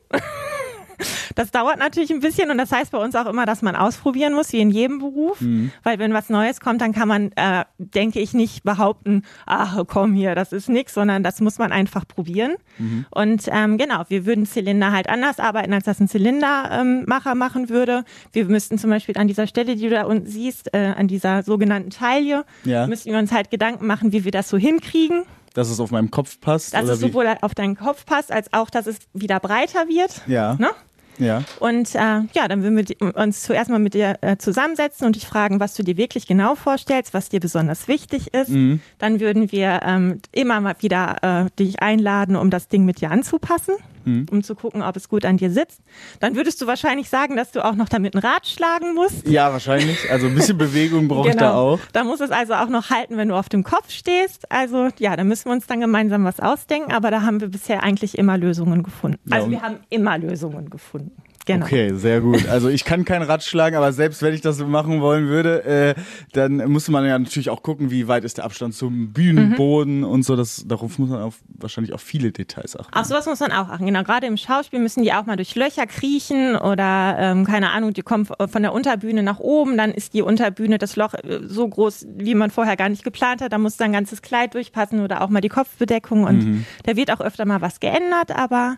Das 1.36 1.52
dauert 1.52 1.78
natürlich 1.80 2.12
ein 2.12 2.20
bisschen 2.20 2.50
und 2.52 2.58
das 2.58 2.72
heißt 2.72 2.92
bei 2.92 2.98
uns 2.98 3.16
auch 3.16 3.26
immer, 3.26 3.46
dass 3.46 3.62
man 3.62 3.76
ausprobieren 3.76 4.34
muss, 4.34 4.54
wie 4.54 4.60
in 4.60 4.70
jedem 4.72 5.00
Beruf. 5.00 5.42
Mhm. 5.42 5.72
Weil 5.84 6.00
wenn 6.00 6.14
was 6.14 6.30
Neues 6.30 6.60
kommt, 6.62 6.82
dann 6.82 6.94
kann 6.94 7.08
man, 7.08 7.32
äh, 7.36 7.66
denke 7.78 8.20
ich, 8.20 8.34
nicht 8.34 8.64
behaupten, 8.64 9.24
ach 9.46 9.78
komm 9.88 10.14
hier, 10.14 10.36
das 10.36 10.54
ist 10.54 10.70
nix, 10.70 10.94
sondern 10.94 11.24
das 11.24 11.42
muss 11.42 11.58
man 11.58 11.72
einfach 11.72 12.08
probieren. 12.08 12.54
Mhm. 12.78 13.06
Und 13.12 13.44
ähm, 13.52 13.78
genau, 13.78 14.04
wir 14.08 14.26
würden 14.26 14.46
Zylinder 14.46 14.92
halt 14.92 15.10
anders 15.10 15.40
arbeiten, 15.40 15.74
als 15.74 15.86
das 15.86 16.00
ein 16.00 16.08
Zylindermacher 16.08 17.32
ähm, 17.32 17.38
machen 17.38 17.70
würde. 17.70 18.04
Wir 18.32 18.46
müssten 18.46 18.78
zum 18.78 18.90
Beispiel 18.90 19.18
an 19.18 19.28
dieser 19.28 19.48
Stelle, 19.48 19.76
die 19.76 19.84
du 19.84 19.90
da 19.90 20.04
unten 20.04 20.28
siehst, 20.28 20.74
äh, 20.74 20.94
an 20.96 21.08
dieser 21.08 21.44
sogenannten 21.44 21.90
Taille, 21.90 22.46
Ja. 22.64 22.88
müssten 22.88 23.12
wir 23.12 23.20
uns 23.20 23.32
halt 23.32 23.52
Gedanken 23.52 23.86
machen, 23.88 24.12
wie 24.12 24.24
wir 24.26 24.32
das 24.32 24.50
so 24.50 24.58
hinkriegen, 24.58 25.24
Dass 25.56 25.70
es 25.70 25.80
auf 25.80 25.90
meinem 25.90 26.12
Kopf 26.12 26.40
passt? 26.40 26.74
dass 26.74 26.88
es 26.88 27.02
wie? 27.02 27.08
sowohl 27.08 27.28
auf 27.42 27.56
deinen 27.56 27.76
Kopf 27.76 28.06
passt, 28.06 28.32
als 28.32 28.54
auch, 28.54 28.70
dass 28.70 28.86
es 28.86 28.98
wieder 29.14 29.40
breiter 29.40 29.88
wird. 29.88 30.22
Ja. 30.28 30.56
Ne? 30.60 30.70
Ja. 31.18 31.44
Und 31.60 31.96
äh, 31.96 32.22
ja, 32.34 32.48
dann 32.48 32.62
würden 32.62 32.78
wir 32.78 33.16
uns 33.16 33.44
zuerst 33.44 33.70
mal 33.70 33.80
mit 33.80 33.94
dir 33.94 34.18
äh, 34.22 34.38
zusammensetzen 34.38 35.08
und 35.08 35.16
dich 35.16 35.26
fragen, 35.26 35.60
was 35.60 35.74
du 35.74 35.84
dir 35.84 35.98
wirklich 35.98 36.28
genau 36.28 36.56
vorstellst, 36.56 37.14
was 37.14 37.30
dir 37.30 37.40
besonders 37.40 37.88
wichtig 37.88 38.34
ist. 38.34 38.50
Mhm. 38.50 38.82
Dann 38.98 39.20
würden 39.20 39.52
wir 39.52 39.80
ähm, 39.84 40.20
immer 40.32 40.60
mal 40.62 40.76
wieder 40.80 41.46
äh, 41.46 41.50
dich 41.58 41.82
einladen, 41.82 42.36
um 42.36 42.50
das 42.50 42.68
Ding 42.68 42.86
mit 42.86 43.02
dir 43.02 43.12
anzupassen, 43.12 43.76
Mhm. 44.06 44.26
um 44.32 44.44
zu 44.44 44.56
gucken, 44.56 44.82
ob 44.82 44.96
es 44.96 45.10
gut 45.10 45.26
an 45.26 45.38
dir 45.38 45.50
sitzt. 45.52 45.82
Dann 46.20 46.36
würdest 46.36 46.62
du 46.62 46.68
wahrscheinlich 46.68 47.10
sagen, 47.10 47.36
dass 47.36 47.52
du 47.52 47.64
auch 47.66 47.76
noch 47.76 47.90
damit 47.90 48.16
ein 48.16 48.20
Rad 48.20 48.48
schlagen 48.48 48.94
musst. 48.94 49.28
Ja, 49.28 49.52
wahrscheinlich. 49.52 50.10
Also 50.12 50.28
ein 50.28 50.36
bisschen 50.36 50.58
Bewegung 50.66 51.08
brauche 51.08 51.30
ich 51.30 51.36
da 51.36 51.54
auch. 51.56 51.80
Da 51.94 52.04
muss 52.04 52.20
es 52.22 52.32
also 52.32 52.54
auch 52.54 52.70
noch 52.70 52.90
halten, 52.90 53.18
wenn 53.18 53.30
du 53.30 53.36
auf 53.36 53.50
dem 53.50 53.64
Kopf 53.64 53.90
stehst. 53.90 54.52
Also 54.52 54.90
ja, 55.00 55.16
da 55.16 55.24
müssen 55.24 55.46
wir 55.46 55.54
uns 55.54 55.68
dann 55.68 55.80
gemeinsam 55.80 56.24
was 56.24 56.40
ausdenken, 56.40 56.92
aber 56.94 57.12
da 57.12 57.22
haben 57.24 57.42
wir 57.42 57.48
bisher 57.48 57.84
eigentlich 57.84 58.18
immer 58.18 58.38
Lösungen 58.38 58.84
gefunden. 58.84 59.20
Ja, 59.26 59.36
Also 59.36 59.46
und- 59.48 59.52
wir 59.52 59.62
haben 59.62 59.78
immer 59.90 60.18
Lösungen 60.18 60.70
gefunden. 60.70 61.12
Genau. 61.46 61.66
Okay, 61.66 61.94
sehr 61.94 62.22
gut. 62.22 62.48
Also 62.48 62.70
ich 62.70 62.86
kann 62.86 63.06
kein 63.06 63.22
Rad 63.22 63.44
schlagen, 63.44 63.76
aber 63.76 63.94
selbst 63.94 64.24
wenn 64.24 64.34
ich 64.34 64.42
das 64.42 64.58
so 64.58 64.66
machen 64.66 65.00
wollen 65.00 65.28
würde, 65.28 65.64
äh, 65.64 65.96
dann 66.34 66.58
müsste 66.72 66.92
man 66.92 67.06
ja 67.06 67.18
natürlich 67.20 67.52
auch 67.52 67.62
gucken, 67.62 67.92
wie 67.92 68.08
weit 68.08 68.24
ist 68.24 68.38
der 68.38 68.46
Abstand 68.46 68.74
zum 68.74 69.14
Bühnenboden 69.14 70.04
und 70.04 70.24
so. 70.24 70.36
Das, 70.36 70.66
darauf 70.68 70.98
muss 70.98 71.10
man 71.10 71.22
auf, 71.22 71.36
wahrscheinlich 71.48 71.94
auf 71.94 72.02
viele 72.02 72.32
Details 72.32 72.76
achten. 72.76 72.92
Auf 72.94 73.06
sowas 73.06 73.28
muss 73.28 73.40
man 73.40 73.52
auch 73.52 73.70
achten. 73.70 73.86
Genau, 73.86 74.04
gerade 74.04 74.26
im 74.26 74.38
Schauspiel 74.38 74.80
müssen 74.80 75.04
die 75.04 75.14
auch 75.14 75.28
mal 75.28 75.36
durch 75.36 75.54
Löcher 75.54 75.86
kriechen 75.86 76.56
oder 76.56 77.16
ähm, 77.20 77.46
keine 77.46 77.72
Ahnung, 77.72 77.94
die 77.94 78.02
kommen 78.02 78.26
von 78.26 78.62
der 78.62 78.74
Unterbühne 78.74 79.22
nach 79.22 79.40
oben, 79.40 79.78
dann 79.78 79.92
ist 79.92 80.16
die 80.16 80.24
Unterbühne 80.24 80.80
das 80.80 80.96
Loch 80.96 81.14
äh, 81.14 81.42
so 81.44 81.68
groß, 81.68 82.08
wie 82.18 82.34
man 82.34 82.50
vorher 82.50 82.76
gar 82.76 82.90
nicht 82.90 83.04
geplant 83.04 83.42
hat. 83.42 83.54
Da 83.54 83.60
muss 83.60 83.78
dann 83.78 83.90
ein 83.90 83.94
ganzes 83.94 84.24
Kleid 84.24 84.56
durchpassen 84.56 85.00
oder 85.00 85.22
auch 85.22 85.30
mal 85.30 85.42
die 85.42 85.50
Kopfbedeckung 85.50 86.24
und 86.24 86.66
da 86.84 86.96
wird 86.96 87.12
auch 87.12 87.22
öfter 87.22 87.46
mal 87.46 87.62
was 87.62 87.80
geändert, 87.80 88.32
aber 88.36 88.78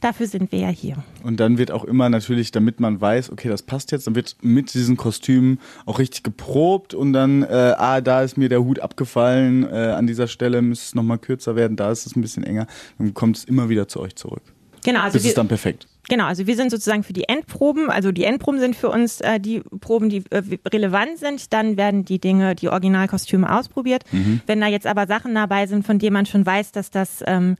dafür 0.00 0.26
sind 0.26 0.52
wir 0.52 0.60
ja 0.60 0.68
hier. 0.68 0.96
Und 1.22 1.38
dann 1.40 1.58
wird 1.58 1.70
auch 1.70 1.84
immer 1.84 2.08
natürlich, 2.08 2.50
damit 2.50 2.80
man 2.80 3.00
weiß, 3.00 3.30
okay, 3.30 3.48
das 3.48 3.62
passt 3.62 3.92
jetzt, 3.92 4.06
dann 4.06 4.14
wird 4.14 4.36
mit 4.42 4.74
diesen 4.74 4.96
Kostümen 4.96 5.60
auch 5.84 5.98
richtig 5.98 6.22
geprobt 6.22 6.94
und 6.94 7.12
dann, 7.12 7.42
äh, 7.42 7.74
ah, 7.76 8.00
da 8.00 8.22
ist 8.22 8.36
mir 8.36 8.48
der 8.48 8.62
Hut 8.62 8.80
abgefallen, 8.80 9.64
äh, 9.64 9.92
an 9.92 10.06
dieser 10.06 10.28
Stelle 10.28 10.62
müsste 10.62 10.86
es 10.86 10.94
nochmal 10.94 11.18
kürzer 11.18 11.56
werden, 11.56 11.76
da 11.76 11.90
ist 11.90 12.06
es 12.06 12.16
ein 12.16 12.20
bisschen 12.20 12.44
enger. 12.44 12.66
Dann 12.98 13.14
kommt 13.14 13.38
es 13.38 13.44
immer 13.44 13.68
wieder 13.68 13.88
zu 13.88 14.00
euch 14.00 14.16
zurück. 14.16 14.42
Genau, 14.84 15.00
also 15.00 15.18
Das 15.18 15.26
ist 15.26 15.36
dann 15.36 15.48
perfekt. 15.48 15.88
Genau, 16.08 16.24
also 16.24 16.46
wir 16.46 16.56
sind 16.56 16.70
sozusagen 16.70 17.02
für 17.02 17.12
die 17.12 17.28
Endproben, 17.28 17.90
also 17.90 18.12
die 18.12 18.24
Endproben 18.24 18.60
sind 18.60 18.76
für 18.76 18.90
uns 18.90 19.20
äh, 19.20 19.40
die 19.40 19.60
Proben, 19.60 20.08
die 20.08 20.22
äh, 20.30 20.42
relevant 20.68 21.18
sind. 21.18 21.52
Dann 21.52 21.76
werden 21.76 22.04
die 22.04 22.20
Dinge, 22.20 22.54
die 22.54 22.68
Originalkostüme 22.68 23.52
ausprobiert. 23.52 24.04
Wenn 24.46 24.60
da 24.60 24.66
jetzt 24.66 24.86
aber 24.86 25.06
Sachen 25.06 25.34
dabei 25.34 25.66
sind, 25.66 25.84
von 25.84 25.98
denen 25.98 26.14
man 26.14 26.26
schon 26.26 26.46
weiß, 26.46 26.72
dass 26.72 26.90
das 26.90 27.22
ähm, 27.26 27.56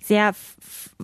sehr 0.00 0.32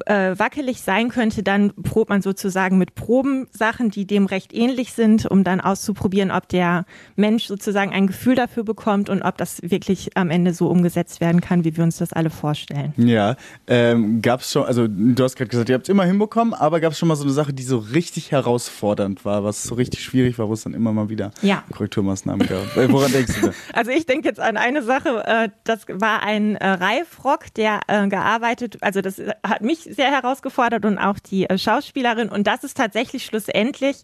äh, 0.07 0.38
wackelig 0.38 0.80
sein 0.80 1.09
könnte, 1.09 1.42
dann 1.42 1.72
probt 1.74 2.11
man 2.11 2.22
sozusagen 2.22 2.78
mit 2.78 2.94
Probensachen, 2.94 3.90
die 3.90 4.07
dem 4.07 4.26
recht 4.26 4.52
ähnlich 4.52 4.92
sind, 4.92 5.26
um 5.26 5.44
dann 5.44 5.61
auszuprobieren, 5.61 6.30
ob 6.30 6.48
der 6.48 6.85
Mensch 7.16 7.46
sozusagen 7.46 7.92
ein 7.92 8.07
Gefühl 8.07 8.35
dafür 8.35 8.64
bekommt 8.64 9.09
und 9.09 9.22
ob 9.22 9.37
das 9.38 9.62
wirklich 9.62 10.16
am 10.16 10.30
Ende 10.30 10.52
so 10.52 10.68
umgesetzt 10.68 11.20
werden 11.20 11.40
kann, 11.40 11.64
wie 11.64 11.76
wir 11.76 11.85
uns 11.85 11.98
das 11.98 12.12
alle 12.12 12.30
vorstellen. 12.30 12.92
Ja, 12.96 13.37
ähm, 13.66 14.20
gab 14.22 14.40
es 14.40 14.50
schon, 14.50 14.64
also 14.64 14.87
du 14.88 15.22
hast 15.22 15.37
gerade 15.37 15.50
gesagt, 15.50 15.68
ihr 15.68 15.74
habt 15.74 15.85
es 15.85 15.90
immer 15.90 16.04
hinbekommen, 16.04 16.54
aber 16.54 16.80
gab 16.85 16.92
es 16.92 16.99
schon 16.99 17.09
mal 17.09 17.16
so 17.16 17.25
eine 17.25 17.33
Sache, 17.33 17.53
die 17.55 17.62
so 17.62 17.79
richtig 17.79 18.31
herausfordernd 18.31 19.25
war, 19.25 19.42
was 19.42 19.62
so 19.62 19.75
richtig 19.75 20.05
schwierig 20.05 20.38
war, 20.38 20.49
wo 20.49 20.53
es 20.53 20.62
dann 20.64 20.75
immer 20.75 20.92
mal 20.92 21.09
wieder 21.09 21.31
Ja. 21.40 21.64
Korrekturmaßnahmen 21.73 22.47
gab? 22.47 22.77
Äh, 22.77 22.92
woran 22.92 23.11
denkst 23.11 23.40
du 23.40 23.47
da? 23.49 23.53
Also 23.73 23.90
ich 23.90 24.05
denke 24.07 24.29
jetzt 24.29 24.38
an 24.38 24.57
eine 24.59 24.83
Sache, 24.83 25.25
äh, 25.27 25.49
das 25.64 25.87
war 25.88 26.23
ein 26.23 26.57
äh, 26.57 26.68
Reifrock, 26.68 27.53
der 27.55 27.81
äh, 27.88 28.07
gearbeitet, 28.09 28.77
also 28.83 29.01
das 29.01 29.20
hat 29.42 29.62
mich 29.62 29.79
sehr 29.90 30.11
herausgefordert 30.11 30.85
und 30.85 30.99
auch 30.99 31.18
die 31.18 31.49
äh, 31.49 31.57
Schauspielerin 31.59 32.29
und 32.29 32.47
das 32.47 32.62
ist 32.64 32.77
tatsächlich 32.77 33.25
schlussendlich, 33.25 34.03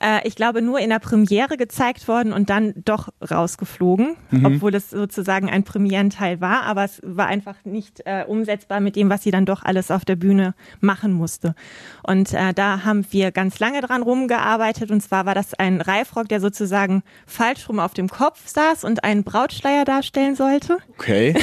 äh, 0.00 0.26
ich 0.26 0.34
glaube, 0.34 0.62
nur 0.62 0.78
in 0.78 0.90
der 0.90 0.98
Premiere 0.98 1.56
gezeigt 1.56 2.08
worden 2.08 2.32
und 2.32 2.50
dann 2.50 2.74
doch 2.84 3.08
rausgeflogen, 3.28 4.16
obwohl 4.44 4.74
es 4.74 4.90
sozusagen 4.90 5.48
ein 5.48 5.64
Premierenteil 5.64 6.40
war, 6.40 6.62
aber 6.62 6.84
es 6.84 7.00
war 7.04 7.26
einfach 7.26 7.56
nicht 7.64 8.02
äh, 8.04 8.24
umsetzbar 8.26 8.80
mit 8.80 8.96
dem, 8.96 9.10
was 9.10 9.22
sie 9.22 9.30
dann 9.30 9.46
doch 9.46 9.62
alles 9.62 9.90
auf 9.90 10.04
der 10.04 10.16
Bühne 10.16 10.54
machen 10.80 11.12
musste. 11.12 11.54
Und 12.02 12.32
äh, 12.32 12.52
da 12.54 12.84
haben 12.84 13.06
wir 13.10 13.30
ganz 13.30 13.58
lange 13.58 13.80
dran 13.80 14.02
rumgearbeitet 14.02 14.90
und 14.90 15.00
zwar 15.00 15.26
war 15.26 15.34
das 15.34 15.54
ein 15.54 15.80
Reifrock, 15.80 16.28
der 16.28 16.40
sozusagen 16.40 17.02
falsch 17.26 17.68
rum 17.68 17.78
auf 17.78 17.94
dem 17.94 18.08
Kopf 18.08 18.46
saß 18.46 18.84
und 18.84 19.04
einen 19.04 19.24
Brautschleier 19.24 19.84
darstellen 19.84 20.34
sollte. 20.34 20.78
Okay. 20.90 21.34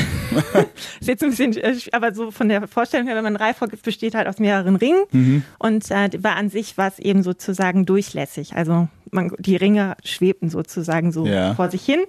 Ist 1.00 1.08
jetzt 1.08 1.24
ein 1.24 1.30
bisschen, 1.30 1.56
äh, 1.58 1.76
aber 1.92 2.14
so 2.14 2.32
von 2.32 2.50
der 2.50 2.68
Vorstellung 2.68 3.08
her, 3.08 3.16
wenn 3.16 3.24
man 3.24 3.36
einen 3.36 3.44
Reifrock 3.44 3.72
besteht 3.82 4.16
halt 4.16 4.28
aus 4.28 4.40
mehreren 4.40 4.76
Ringen 4.76 5.44
und 5.60 5.90
äh, 5.92 6.10
war 6.24 6.36
an 6.36 6.50
sich 6.50 6.78
war 6.78 6.88
es 6.88 7.00
eben 7.00 7.24
sozusagen 7.24 7.86
durchlässig. 7.86 8.41
Also 8.56 8.88
man, 9.12 9.32
die 9.40 9.56
Ringe 9.56 9.96
schwebten 10.04 10.50
sozusagen 10.50 11.12
so 11.12 11.26
Ja. 11.26 11.54
vor 11.56 11.70
sich 11.70 11.84
hin. 11.86 12.00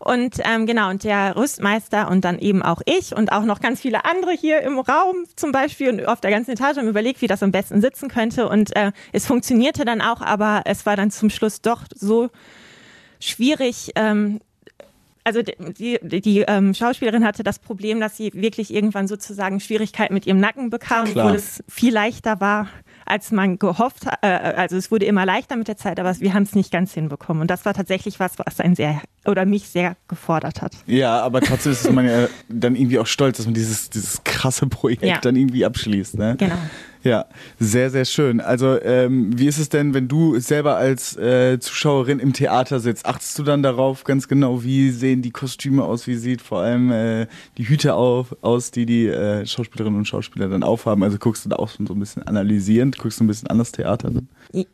Und 0.00 0.36
ähm, 0.44 0.66
genau, 0.66 0.90
und 0.90 1.04
der 1.04 1.36
Rüstmeister 1.36 2.08
und 2.10 2.24
dann 2.24 2.38
eben 2.38 2.62
auch 2.62 2.80
ich 2.86 3.14
und 3.16 3.32
auch 3.32 3.44
noch 3.44 3.60
ganz 3.60 3.80
viele 3.80 4.04
andere 4.04 4.32
hier 4.32 4.60
im 4.62 4.78
Raum 4.78 5.16
zum 5.36 5.52
Beispiel 5.52 5.90
und 5.90 6.06
auf 6.06 6.20
der 6.20 6.30
ganzen 6.30 6.52
Etage 6.52 6.76
haben 6.78 6.88
überlegt, 6.88 7.20
wie 7.22 7.26
das 7.26 7.42
am 7.42 7.52
besten 7.52 7.80
sitzen 7.80 8.08
könnte. 8.08 8.48
Und 8.48 8.74
äh, 8.76 8.92
es 9.12 9.26
funktionierte 9.26 9.84
dann 9.84 10.00
auch, 10.00 10.20
aber 10.22 10.62
es 10.66 10.86
war 10.86 10.96
dann 10.96 11.10
zum 11.10 11.30
Schluss 11.30 11.60
doch 11.60 11.82
so 11.94 12.30
schwierig, 13.20 13.90
ähm, 13.96 14.40
also 15.26 15.42
die, 15.42 15.98
die, 16.00 16.20
die 16.20 16.40
ähm, 16.46 16.72
Schauspielerin 16.72 17.24
hatte 17.24 17.42
das 17.42 17.58
Problem, 17.58 17.98
dass 17.98 18.16
sie 18.16 18.30
wirklich 18.32 18.72
irgendwann 18.72 19.08
sozusagen 19.08 19.58
Schwierigkeiten 19.58 20.14
mit 20.14 20.24
ihrem 20.24 20.38
Nacken 20.38 20.70
bekam, 20.70 21.06
Klar. 21.06 21.26
obwohl 21.26 21.36
es 21.36 21.64
viel 21.68 21.92
leichter 21.92 22.40
war, 22.40 22.68
als 23.04 23.32
man 23.32 23.58
gehofft 23.58 24.06
hat. 24.06 24.18
Äh, 24.22 24.26
also 24.28 24.76
es 24.76 24.92
wurde 24.92 25.04
immer 25.04 25.26
leichter 25.26 25.56
mit 25.56 25.66
der 25.66 25.76
Zeit, 25.76 25.98
aber 25.98 26.18
wir 26.20 26.32
haben 26.32 26.44
es 26.44 26.54
nicht 26.54 26.70
ganz 26.70 26.94
hinbekommen. 26.94 27.40
Und 27.40 27.50
das 27.50 27.64
war 27.64 27.74
tatsächlich 27.74 28.20
was, 28.20 28.38
was 28.38 28.60
einen 28.60 28.76
sehr 28.76 29.02
oder 29.26 29.44
mich 29.46 29.68
sehr 29.68 29.96
gefordert 30.06 30.62
hat. 30.62 30.74
Ja, 30.86 31.20
aber 31.22 31.40
trotzdem 31.40 31.72
ist 31.72 31.90
man 31.90 32.06
ja 32.06 32.28
dann 32.48 32.76
irgendwie 32.76 33.00
auch 33.00 33.06
stolz, 33.08 33.38
dass 33.38 33.46
man 33.46 33.54
dieses, 33.54 33.90
dieses 33.90 34.22
krasse 34.22 34.68
Projekt 34.68 35.02
Ja. 35.04 35.18
dann 35.18 35.34
irgendwie 35.34 35.64
abschließt. 35.64 36.16
Ne? 36.16 36.36
Genau. 36.38 36.54
Ja, 37.06 37.26
sehr, 37.60 37.90
sehr 37.90 38.04
schön. 38.04 38.40
Also 38.40 38.82
ähm, 38.82 39.30
wie 39.38 39.46
ist 39.46 39.58
es 39.58 39.68
denn, 39.68 39.94
wenn 39.94 40.08
du 40.08 40.40
selber 40.40 40.74
als 40.74 41.16
äh, 41.16 41.56
Zuschauerin 41.60 42.18
im 42.18 42.32
Theater 42.32 42.80
sitzt? 42.80 43.06
Achtest 43.06 43.38
du 43.38 43.44
dann 43.44 43.62
darauf 43.62 44.02
ganz 44.02 44.26
genau, 44.26 44.64
wie 44.64 44.90
sehen 44.90 45.22
die 45.22 45.30
Kostüme 45.30 45.84
aus, 45.84 46.08
wie 46.08 46.16
sieht 46.16 46.42
vor 46.42 46.62
allem 46.62 46.90
äh, 46.90 47.28
die 47.58 47.68
Hüte 47.68 47.94
auf, 47.94 48.34
aus, 48.42 48.72
die 48.72 48.86
die 48.86 49.06
äh, 49.06 49.46
Schauspielerinnen 49.46 50.00
und 50.00 50.06
Schauspieler 50.06 50.48
dann 50.48 50.64
aufhaben? 50.64 51.04
Also 51.04 51.16
guckst 51.18 51.44
du 51.44 51.48
da 51.48 51.56
auch 51.56 51.68
so 51.68 51.84
ein 51.84 52.00
bisschen 52.00 52.24
analysierend, 52.24 52.98
guckst 52.98 53.20
du 53.20 53.24
ein 53.24 53.28
bisschen 53.28 53.46
an 53.50 53.58
das 53.58 53.70
Theater? 53.70 54.10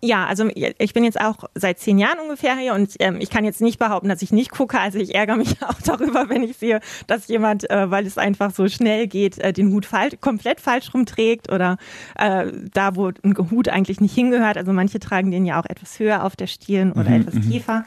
Ja, 0.00 0.24
also 0.24 0.48
ich 0.54 0.94
bin 0.94 1.04
jetzt 1.04 1.20
auch 1.20 1.44
seit 1.54 1.80
zehn 1.80 1.98
Jahren 1.98 2.18
ungefähr 2.18 2.56
hier 2.56 2.72
und 2.72 2.94
ähm, 2.98 3.18
ich 3.20 3.28
kann 3.28 3.44
jetzt 3.44 3.60
nicht 3.60 3.78
behaupten, 3.78 4.08
dass 4.08 4.22
ich 4.22 4.32
nicht 4.32 4.52
gucke. 4.52 4.80
Also 4.80 4.98
ich 4.98 5.14
ärgere 5.14 5.36
mich 5.36 5.62
auch 5.68 5.82
darüber, 5.84 6.30
wenn 6.30 6.42
ich 6.42 6.56
sehe, 6.56 6.80
dass 7.08 7.28
jemand, 7.28 7.68
äh, 7.68 7.90
weil 7.90 8.06
es 8.06 8.16
einfach 8.16 8.54
so 8.54 8.68
schnell 8.68 9.06
geht, 9.06 9.38
äh, 9.38 9.52
den 9.52 9.70
Hut 9.70 9.84
fal 9.84 10.08
komplett 10.18 10.62
falsch 10.62 10.94
rumträgt 10.94 11.52
oder 11.52 11.76
äh, 12.22 12.52
da, 12.72 12.94
wo 12.94 13.11
ein 13.22 13.37
Hut 13.50 13.68
eigentlich 13.68 14.00
nicht 14.00 14.14
hingehört. 14.14 14.56
Also 14.56 14.72
manche 14.72 15.00
tragen 15.00 15.30
den 15.30 15.44
ja 15.44 15.61
auch 15.61 15.66
etwas 15.66 15.98
höher 15.98 16.24
auf 16.24 16.37
der 16.37 16.46
Stirn 16.46 16.92
oder 16.92 17.11
mhm, 17.11 17.22
etwas 17.22 17.35
mhm. 17.35 17.50
tiefer. 17.50 17.85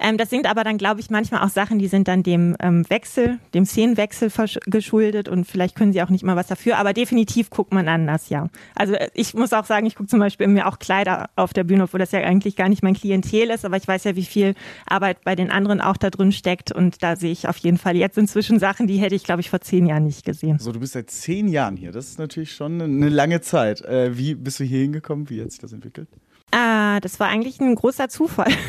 Ähm, 0.00 0.18
das 0.18 0.30
sind 0.30 0.50
aber 0.50 0.64
dann, 0.64 0.76
glaube 0.76 1.00
ich, 1.00 1.08
manchmal 1.10 1.44
auch 1.44 1.50
Sachen, 1.50 1.78
die 1.78 1.86
sind 1.86 2.08
dann 2.08 2.22
dem 2.22 2.56
ähm, 2.60 2.84
Wechsel, 2.88 3.38
dem 3.54 3.64
Szenenwechsel 3.64 4.30
geschuldet 4.66 5.28
und 5.28 5.46
vielleicht 5.46 5.76
können 5.76 5.92
sie 5.92 6.02
auch 6.02 6.08
nicht 6.08 6.24
mal 6.24 6.36
was 6.36 6.48
dafür. 6.48 6.78
Aber 6.78 6.92
definitiv 6.92 7.50
guckt 7.50 7.72
man 7.72 7.88
anders, 7.88 8.28
ja. 8.28 8.48
Also 8.74 8.94
äh, 8.94 9.08
ich 9.14 9.34
muss 9.34 9.52
auch 9.52 9.64
sagen, 9.64 9.86
ich 9.86 9.94
gucke 9.94 10.08
zum 10.08 10.18
Beispiel 10.18 10.48
mir 10.48 10.66
auch 10.66 10.78
Kleider 10.78 11.30
auf 11.36 11.52
der 11.52 11.64
Bühne, 11.64 11.84
obwohl 11.84 12.00
das 12.00 12.12
ja 12.12 12.20
eigentlich 12.20 12.56
gar 12.56 12.68
nicht 12.68 12.82
mein 12.82 12.94
Klientel 12.94 13.50
ist, 13.50 13.64
aber 13.64 13.76
ich 13.76 13.86
weiß 13.86 14.04
ja, 14.04 14.16
wie 14.16 14.24
viel 14.24 14.54
Arbeit 14.86 15.22
bei 15.24 15.36
den 15.36 15.50
anderen 15.50 15.80
auch 15.80 15.96
da 15.96 16.10
drin 16.10 16.32
steckt 16.32 16.72
und 16.72 17.02
da 17.02 17.16
sehe 17.16 17.30
ich 17.30 17.46
auf 17.46 17.58
jeden 17.58 17.78
Fall 17.78 17.96
jetzt 17.96 18.18
inzwischen 18.18 18.58
Sachen, 18.58 18.86
die 18.86 18.96
hätte 18.96 19.14
ich, 19.14 19.22
glaube 19.22 19.40
ich, 19.40 19.50
vor 19.50 19.60
zehn 19.60 19.86
Jahren 19.86 20.04
nicht 20.04 20.24
gesehen. 20.24 20.58
So, 20.58 20.72
du 20.72 20.80
bist 20.80 20.94
seit 20.94 21.10
zehn 21.10 21.48
Jahren 21.48 21.76
hier. 21.76 21.92
Das 21.92 22.08
ist 22.08 22.18
natürlich 22.18 22.52
schon 22.52 22.80
eine 22.80 23.08
lange 23.08 23.40
Zeit. 23.40 23.75
Äh, 23.82 24.16
wie 24.16 24.34
bist 24.34 24.60
du 24.60 24.64
hier 24.64 24.80
hingekommen? 24.80 25.28
Wie 25.30 25.40
hat 25.40 25.50
sich 25.50 25.60
das 25.60 25.72
entwickelt? 25.72 26.08
Ah, 26.52 27.00
das 27.00 27.18
war 27.20 27.28
eigentlich 27.28 27.60
ein 27.60 27.74
großer 27.74 28.08
Zufall. 28.08 28.52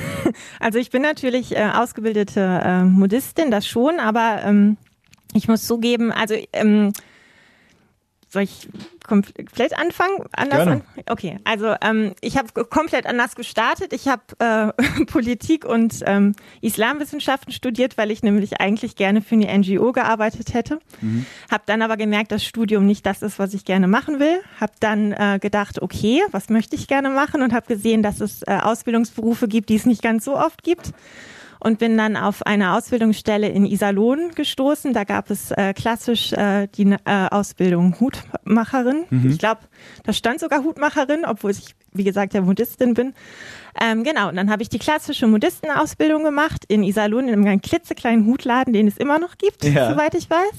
Also 0.59 0.77
ich 0.77 0.89
bin 0.89 1.03
natürlich 1.03 1.55
äh, 1.55 1.69
ausgebildete 1.73 2.41
äh, 2.41 2.83
Modistin, 2.83 3.49
das 3.49 3.65
schon, 3.65 3.99
aber 3.99 4.41
ähm, 4.43 4.75
ich 5.33 5.47
muss 5.47 5.65
zugeben, 5.65 6.11
also 6.11 6.35
ähm, 6.51 6.91
soll 8.29 8.43
ich 8.43 8.67
komplett 9.05 9.77
anfangen? 9.77 10.25
Anders 10.33 10.57
Gerne. 10.57 10.71
An? 10.71 11.03
Okay, 11.09 11.39
also 11.45 11.75
ähm, 11.81 12.13
ich 12.21 12.37
habe 12.37 12.65
komplett 12.65 13.05
anders 13.05 13.35
gestartet. 13.35 13.93
Ich 13.93 14.07
habe 14.07 14.21
äh, 14.39 15.05
Politik 15.05 15.65
und 15.65 16.03
ähm, 16.05 16.35
Islamwissenschaften 16.61 17.53
studiert, 17.53 17.97
weil 17.97 18.11
ich 18.11 18.23
nämlich 18.23 18.59
eigentlich 18.59 18.95
gerne 18.95 19.21
für 19.21 19.35
eine 19.35 19.57
NGO 19.57 19.93
gearbeitet 19.93 20.53
hätte. 20.53 20.79
Mhm. 21.01 21.25
Habe 21.49 21.63
dann 21.65 21.81
aber 21.81 21.95
gemerkt, 21.95 22.31
dass 22.31 22.43
Studium 22.43 22.85
nicht 22.85 23.05
das 23.05 23.21
ist, 23.21 23.39
was 23.39 23.53
ich 23.53 23.63
gerne 23.63 23.87
machen 23.87 24.19
will. 24.19 24.39
Habe 24.59 24.73
dann 24.79 25.13
äh, 25.13 25.39
gedacht, 25.41 25.81
okay, 25.81 26.21
was 26.31 26.49
möchte 26.49 26.75
ich 26.75 26.87
gerne 26.87 27.09
machen 27.09 27.41
und 27.41 27.53
habe 27.53 27.67
gesehen, 27.67 28.03
dass 28.03 28.19
es 28.19 28.41
äh, 28.43 28.59
Ausbildungsberufe 28.61 29.47
gibt, 29.47 29.69
die 29.69 29.75
es 29.75 29.85
nicht 29.85 30.01
ganz 30.01 30.25
so 30.25 30.37
oft 30.37 30.63
gibt 30.63 30.93
und 31.59 31.79
bin 31.79 31.97
dann 31.97 32.15
auf 32.15 32.45
eine 32.45 32.73
Ausbildungsstelle 32.73 33.49
in 33.49 33.65
Iserlohn 33.65 34.31
gestoßen. 34.35 34.93
Da 34.93 35.03
gab 35.03 35.29
es 35.29 35.51
äh, 35.51 35.73
klassisch 35.73 36.33
äh, 36.33 36.67
die 36.67 36.95
äh, 37.05 37.27
Ausbildung 37.29 37.99
Hutmacherin. 37.99 39.05
Mhm. 39.09 39.31
Ich 39.31 39.39
glaube, 39.39 39.61
da 40.03 40.13
stand 40.13 40.39
sogar 40.39 40.63
Hutmacherin, 40.63 41.25
obwohl 41.25 41.51
ich, 41.51 41.75
wie 41.93 42.03
gesagt, 42.03 42.33
ja 42.33 42.41
Modistin 42.41 42.93
bin. 42.93 43.13
Ähm, 43.79 44.03
genau, 44.03 44.29
und 44.29 44.35
dann 44.35 44.49
habe 44.49 44.63
ich 44.63 44.69
die 44.69 44.79
klassische 44.79 45.27
Modistenausbildung 45.27 46.23
gemacht 46.23 46.63
in 46.67 46.83
Iserlohn 46.83 47.27
in 47.27 47.47
einem 47.47 47.61
klitzekleinen 47.61 48.25
Hutladen, 48.25 48.73
den 48.73 48.87
es 48.87 48.97
immer 48.97 49.19
noch 49.19 49.37
gibt, 49.37 49.63
ja. 49.63 49.91
soweit 49.91 50.15
ich 50.15 50.29
weiß. 50.29 50.53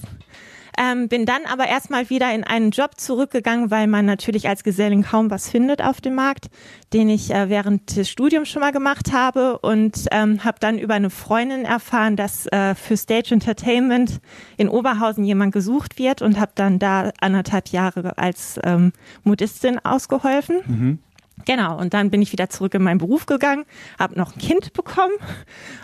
Ähm, 0.78 1.08
bin 1.08 1.26
dann 1.26 1.42
aber 1.50 1.66
erstmal 1.66 2.08
wieder 2.08 2.32
in 2.32 2.44
einen 2.44 2.70
Job 2.70 3.00
zurückgegangen, 3.00 3.70
weil 3.72 3.88
man 3.88 4.06
natürlich 4.06 4.48
als 4.48 4.62
Gesellin 4.62 5.02
kaum 5.02 5.28
was 5.28 5.50
findet 5.50 5.82
auf 5.82 6.00
dem 6.00 6.14
Markt, 6.14 6.50
den 6.92 7.08
ich 7.08 7.34
äh, 7.34 7.48
während 7.48 7.96
des 7.96 8.08
Studiums 8.08 8.48
schon 8.48 8.60
mal 8.60 8.70
gemacht 8.70 9.12
habe 9.12 9.58
und 9.58 10.06
ähm, 10.12 10.44
habe 10.44 10.58
dann 10.60 10.78
über 10.78 10.94
eine 10.94 11.10
Freundin 11.10 11.64
erfahren, 11.64 12.14
dass 12.14 12.46
äh, 12.46 12.76
für 12.76 12.96
Stage 12.96 13.34
Entertainment 13.34 14.20
in 14.56 14.68
Oberhausen 14.68 15.24
jemand 15.24 15.52
gesucht 15.52 15.98
wird 15.98 16.22
und 16.22 16.38
habe 16.38 16.52
dann 16.54 16.78
da 16.78 17.10
anderthalb 17.20 17.68
Jahre 17.68 18.16
als 18.16 18.60
ähm, 18.62 18.92
Modistin 19.24 19.80
ausgeholfen. 19.84 20.60
Mhm. 20.64 20.98
Genau, 21.44 21.78
und 21.78 21.94
dann 21.94 22.10
bin 22.10 22.22
ich 22.22 22.32
wieder 22.32 22.50
zurück 22.50 22.74
in 22.74 22.82
meinen 22.82 22.98
Beruf 22.98 23.26
gegangen, 23.26 23.64
habe 23.98 24.18
noch 24.18 24.34
ein 24.34 24.38
Kind 24.38 24.72
bekommen 24.74 25.14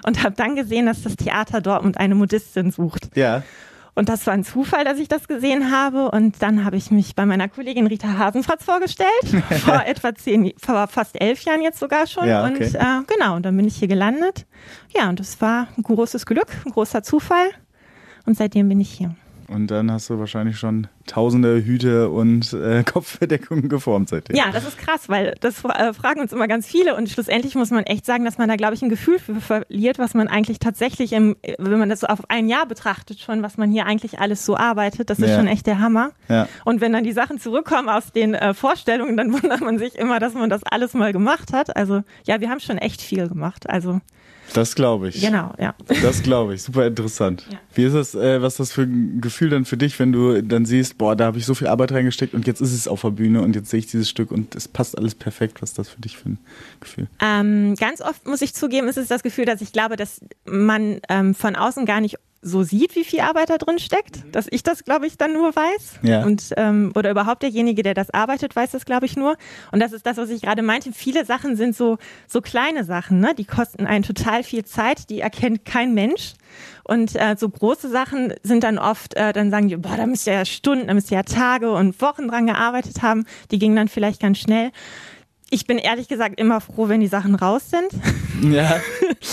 und 0.06 0.22
habe 0.22 0.34
dann 0.36 0.56
gesehen, 0.56 0.86
dass 0.86 1.02
das 1.02 1.16
Theater 1.16 1.60
Dortmund 1.60 1.98
eine 1.98 2.14
Modistin 2.14 2.70
sucht. 2.70 3.16
Ja. 3.16 3.42
Und 3.96 4.08
das 4.08 4.26
war 4.26 4.34
ein 4.34 4.44
Zufall, 4.44 4.84
dass 4.84 4.98
ich 4.98 5.08
das 5.08 5.28
gesehen 5.28 5.70
habe. 5.70 6.10
Und 6.10 6.42
dann 6.42 6.64
habe 6.64 6.76
ich 6.76 6.90
mich 6.90 7.14
bei 7.14 7.26
meiner 7.26 7.48
Kollegin 7.48 7.86
Rita 7.86 8.18
Hasenfratz 8.18 8.64
vorgestellt. 8.64 9.08
vor 9.64 9.84
etwa 9.86 10.14
zehn, 10.14 10.52
vor 10.58 10.88
fast 10.88 11.20
elf 11.20 11.42
Jahren 11.44 11.62
jetzt 11.62 11.78
sogar 11.78 12.06
schon. 12.06 12.26
Ja, 12.26 12.44
okay. 12.44 12.66
Und 12.66 12.74
äh, 12.74 13.14
genau, 13.14 13.36
und 13.36 13.44
dann 13.44 13.56
bin 13.56 13.66
ich 13.66 13.76
hier 13.76 13.88
gelandet. 13.88 14.46
Ja, 14.96 15.08
und 15.08 15.20
das 15.20 15.40
war 15.40 15.68
ein 15.76 15.82
großes 15.82 16.26
Glück, 16.26 16.48
ein 16.66 16.72
großer 16.72 17.02
Zufall. 17.02 17.50
Und 18.26 18.36
seitdem 18.36 18.68
bin 18.68 18.80
ich 18.80 18.90
hier. 18.90 19.14
Und 19.48 19.70
dann 19.70 19.90
hast 19.90 20.10
du 20.10 20.18
wahrscheinlich 20.18 20.58
schon 20.58 20.86
tausende 21.06 21.64
Hüte 21.64 22.08
und 22.08 22.52
äh, 22.52 22.82
Kopfbedeckungen 22.92 23.68
geformt 23.68 24.08
seitdem. 24.08 24.36
Ja, 24.36 24.50
das 24.52 24.66
ist 24.66 24.78
krass, 24.78 25.08
weil 25.08 25.34
das 25.40 25.64
äh, 25.64 25.92
fragen 25.92 26.20
uns 26.20 26.32
immer 26.32 26.48
ganz 26.48 26.66
viele 26.66 26.96
und 26.96 27.08
schlussendlich 27.08 27.54
muss 27.54 27.70
man 27.70 27.84
echt 27.84 28.06
sagen, 28.06 28.24
dass 28.24 28.38
man 28.38 28.48
da, 28.48 28.56
glaube 28.56 28.74
ich, 28.74 28.82
ein 28.82 28.88
Gefühl 28.88 29.18
für 29.18 29.40
verliert, 29.40 29.98
was 29.98 30.14
man 30.14 30.28
eigentlich 30.28 30.58
tatsächlich, 30.58 31.12
im, 31.12 31.36
wenn 31.58 31.78
man 31.78 31.88
das 31.88 32.00
so 32.00 32.06
auf 32.06 32.30
ein 32.30 32.48
Jahr 32.48 32.66
betrachtet 32.66 33.20
schon, 33.20 33.42
was 33.42 33.56
man 33.56 33.70
hier 33.70 33.86
eigentlich 33.86 34.18
alles 34.18 34.44
so 34.44 34.56
arbeitet, 34.56 35.10
das 35.10 35.18
ist 35.18 35.30
ja. 35.30 35.36
schon 35.36 35.46
echt 35.46 35.66
der 35.66 35.78
Hammer. 35.78 36.12
Ja. 36.28 36.48
Und 36.64 36.80
wenn 36.80 36.92
dann 36.92 37.04
die 37.04 37.12
Sachen 37.12 37.38
zurückkommen 37.38 37.88
aus 37.88 38.12
den 38.12 38.34
äh, 38.34 38.54
Vorstellungen, 38.54 39.16
dann 39.16 39.32
wundert 39.42 39.60
man 39.60 39.78
sich 39.78 39.96
immer, 39.96 40.20
dass 40.20 40.34
man 40.34 40.50
das 40.50 40.62
alles 40.64 40.94
mal 40.94 41.12
gemacht 41.12 41.52
hat. 41.52 41.76
Also 41.76 42.02
ja, 42.24 42.40
wir 42.40 42.50
haben 42.50 42.60
schon 42.60 42.78
echt 42.78 43.02
viel 43.02 43.28
gemacht. 43.28 43.68
Also 43.68 44.00
das 44.52 44.74
glaube 44.74 45.08
ich. 45.08 45.20
Genau, 45.20 45.54
ja. 45.58 45.74
Das 46.02 46.22
glaube 46.22 46.54
ich. 46.54 46.62
Super 46.62 46.86
interessant. 46.86 47.46
Ja. 47.50 47.58
Wie 47.74 47.84
ist 47.84 47.94
das, 47.94 48.14
äh, 48.14 48.40
was 48.42 48.54
ist 48.54 48.60
das 48.60 48.72
für 48.72 48.82
ein 48.82 49.20
Gefühl 49.20 49.50
dann 49.50 49.64
für 49.64 49.76
dich, 49.76 49.98
wenn 49.98 50.12
du 50.12 50.42
dann 50.42 50.66
siehst, 50.66 50.98
boah, 50.98 51.16
da 51.16 51.26
habe 51.26 51.38
ich 51.38 51.46
so 51.46 51.54
viel 51.54 51.66
Arbeit 51.66 51.92
reingesteckt 51.92 52.34
und 52.34 52.46
jetzt 52.46 52.60
ist 52.60 52.72
es 52.72 52.86
auf 52.86 53.00
der 53.02 53.10
Bühne 53.10 53.42
und 53.42 53.56
jetzt 53.56 53.70
sehe 53.70 53.78
ich 53.78 53.86
dieses 53.86 54.08
Stück 54.08 54.30
und 54.30 54.54
es 54.54 54.68
passt 54.68 54.96
alles 54.96 55.14
perfekt. 55.14 55.62
Was 55.62 55.70
ist 55.70 55.78
das 55.78 55.88
für 55.88 56.00
dich 56.00 56.16
für 56.16 56.30
ein 56.30 56.38
Gefühl? 56.80 57.06
Ähm, 57.20 57.74
ganz 57.76 58.00
oft 58.00 58.26
muss 58.26 58.42
ich 58.42 58.54
zugeben, 58.54 58.88
ist 58.88 58.98
es 58.98 59.08
das 59.08 59.22
Gefühl, 59.22 59.44
dass 59.44 59.60
ich 59.60 59.72
glaube, 59.72 59.96
dass 59.96 60.20
man 60.44 61.00
ähm, 61.08 61.34
von 61.34 61.56
außen 61.56 61.86
gar 61.86 62.00
nicht 62.00 62.18
so 62.44 62.62
sieht, 62.62 62.94
wie 62.94 63.04
viel 63.04 63.20
Arbeit 63.20 63.50
da 63.50 63.58
drin 63.58 63.78
steckt, 63.78 64.24
mhm. 64.24 64.32
dass 64.32 64.46
ich 64.50 64.62
das, 64.62 64.84
glaube 64.84 65.06
ich, 65.06 65.16
dann 65.16 65.32
nur 65.32 65.56
weiß. 65.56 66.00
Ja. 66.02 66.24
Und 66.24 66.52
ähm, 66.56 66.92
oder 66.94 67.10
überhaupt 67.10 67.42
derjenige, 67.42 67.82
der 67.82 67.94
das 67.94 68.10
arbeitet, 68.10 68.54
weiß 68.54 68.70
das, 68.70 68.84
glaube 68.84 69.06
ich, 69.06 69.16
nur. 69.16 69.36
Und 69.72 69.80
das 69.80 69.92
ist 69.92 70.06
das, 70.06 70.16
was 70.18 70.30
ich 70.30 70.42
gerade 70.42 70.62
meinte. 70.62 70.92
Viele 70.92 71.24
Sachen 71.24 71.56
sind 71.56 71.74
so 71.74 71.98
so 72.26 72.40
kleine 72.40 72.84
Sachen, 72.84 73.20
ne? 73.20 73.34
Die 73.34 73.44
kosten 73.44 73.86
einen 73.86 74.04
total 74.04 74.42
viel 74.42 74.64
Zeit, 74.64 75.10
die 75.10 75.20
erkennt 75.20 75.64
kein 75.64 75.94
Mensch. 75.94 76.34
Und 76.84 77.16
äh, 77.16 77.36
so 77.38 77.48
große 77.48 77.88
Sachen 77.88 78.34
sind 78.42 78.62
dann 78.62 78.78
oft, 78.78 79.14
äh, 79.14 79.32
dann 79.32 79.50
sagen 79.50 79.68
die, 79.68 79.76
boah, 79.76 79.96
da 79.96 80.06
müsst 80.06 80.26
ihr 80.26 80.34
ja 80.34 80.44
Stunden, 80.44 80.86
da 80.86 80.94
müsst 80.94 81.10
ihr 81.10 81.16
ja 81.16 81.22
Tage 81.22 81.72
und 81.72 82.00
Wochen 82.02 82.28
dran 82.28 82.46
gearbeitet 82.46 83.02
haben. 83.02 83.24
Die 83.50 83.58
gingen 83.58 83.74
dann 83.74 83.88
vielleicht 83.88 84.20
ganz 84.20 84.38
schnell. 84.38 84.70
Ich 85.54 85.68
bin 85.68 85.78
ehrlich 85.78 86.08
gesagt 86.08 86.40
immer 86.40 86.60
froh, 86.60 86.88
wenn 86.88 87.00
die 87.00 87.06
Sachen 87.06 87.36
raus 87.36 87.70
sind. 87.70 88.52
Ja. 88.52 88.80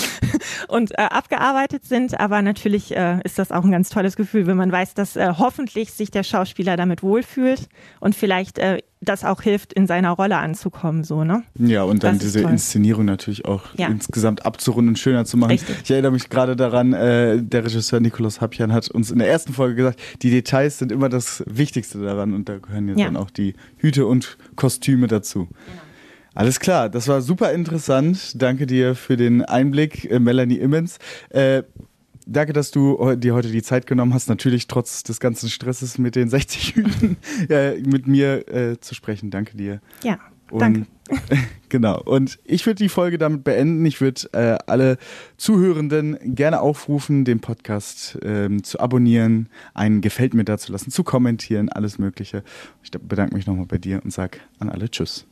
und 0.67 0.91
äh, 0.91 1.01
abgearbeitet 1.01 1.84
sind. 1.84 2.19
Aber 2.19 2.43
natürlich 2.43 2.95
äh, 2.95 3.19
ist 3.23 3.39
das 3.39 3.51
auch 3.51 3.63
ein 3.63 3.71
ganz 3.71 3.89
tolles 3.89 4.15
Gefühl, 4.15 4.45
wenn 4.45 4.55
man 4.55 4.71
weiß, 4.71 4.93
dass 4.93 5.15
äh, 5.15 5.34
hoffentlich 5.39 5.93
sich 5.93 6.12
der 6.12 6.21
Schauspieler 6.21 6.77
damit 6.77 7.01
wohlfühlt 7.01 7.67
und 8.01 8.13
vielleicht 8.13 8.60
äh, 8.60 8.84
das 8.99 9.25
auch 9.25 9.41
hilft, 9.41 9.73
in 9.73 9.88
seiner 9.88 10.12
Rolle 10.12 10.38
anzukommen, 10.38 11.03
so, 11.03 11.23
ne? 11.23 11.41
Ja, 11.55 11.81
und 11.81 12.03
dann 12.03 12.19
diese 12.19 12.43
toll. 12.43 12.51
Inszenierung 12.51 13.05
natürlich 13.05 13.45
auch 13.45 13.63
ja. 13.75 13.88
insgesamt 13.88 14.45
abzurunden 14.45 14.89
und 14.89 14.99
schöner 14.99 15.25
zu 15.25 15.38
machen. 15.38 15.53
Richtig. 15.53 15.75
Ich 15.84 15.89
erinnere 15.89 16.12
mich 16.12 16.29
gerade 16.29 16.55
daran, 16.55 16.93
äh, 16.93 17.41
der 17.41 17.65
Regisseur 17.65 17.99
Nikolaus 17.99 18.41
Hapjan 18.41 18.71
hat 18.71 18.91
uns 18.91 19.10
in 19.10 19.17
der 19.17 19.27
ersten 19.27 19.53
Folge 19.53 19.73
gesagt, 19.73 19.99
die 20.21 20.29
Details 20.29 20.77
sind 20.77 20.91
immer 20.91 21.10
das 21.10 21.43
Wichtigste 21.47 21.97
daran 21.97 22.36
und 22.36 22.47
da 22.47 22.60
gehören 22.60 22.89
jetzt 22.89 22.99
ja. 22.99 23.05
dann 23.07 23.17
auch 23.17 23.31
die 23.31 23.55
Hüte 23.77 24.05
und 24.05 24.38
Kostüme 24.55 25.07
dazu. 25.07 25.47
Genau. 25.47 25.81
Alles 26.34 26.60
klar, 26.60 26.89
das 26.89 27.08
war 27.08 27.22
super 27.22 27.52
interessant. 27.52 28.41
Danke 28.41 28.65
dir 28.65 28.96
für 28.96 29.17
den 29.17 29.44
Einblick, 29.44 30.10
äh, 30.10 30.20
Melanie 30.20 30.58
Immens. 30.58 30.98
Äh, 31.30 31.63
danke, 32.26 32.54
dass 32.54 32.72
du 32.72 33.15
dir 33.15 33.34
heute 33.34 33.52
die 33.52 33.62
Zeit 33.62 33.86
genommen 33.86 34.13
hast, 34.13 34.30
natürlich 34.30 34.67
trotz 34.67 35.04
des 35.04 35.20
ganzen 35.20 35.50
Stresses 35.50 35.98
mit 35.98 36.15
den 36.15 36.30
60 36.30 36.76
Hüten 36.76 37.17
äh, 37.50 37.78
mit 37.82 38.08
mir 38.08 38.48
äh, 38.48 38.80
zu 38.80 38.96
sprechen. 38.96 39.30
Danke 39.30 39.58
dir. 39.58 39.82
Ja, 40.04 40.20
Und, 40.50 40.62
danke. 40.62 40.86
genau. 41.70 42.02
Und 42.02 42.39
ich 42.46 42.65
würde 42.65 42.82
die 42.82 42.88
Folge 42.88 43.17
damit 43.17 43.44
beenden. 43.44 43.86
Ich 43.86 44.00
würde 44.00 44.30
äh, 44.32 44.58
alle 44.67 44.98
Zuhörenden 45.36 46.17
gerne 46.24 46.62
aufrufen, 46.62 47.26
den 47.26 47.41
Podcast 47.41 48.17
ähm, 48.24 48.63
zu 48.63 48.80
abonnieren, 48.80 49.50
einen 49.74 50.00
Gefällt 50.00 50.34
mir 50.34 50.46
dazu 50.46 50.72
lassen, 50.72 50.91
zu 50.91 51.04
kommentieren, 51.04 51.67
alles 51.67 52.00
Mögliche. 52.00 52.44
Ich 52.84 52.91
bedanke 52.91 53.36
mich 53.36 53.48
nochmal 53.48 53.65
bei 53.65 53.78
dir 53.78 54.02
und 54.02 54.13
sage 54.13 54.39
an 54.60 54.70
alle 54.70 54.89
Tschüss. 54.89 55.26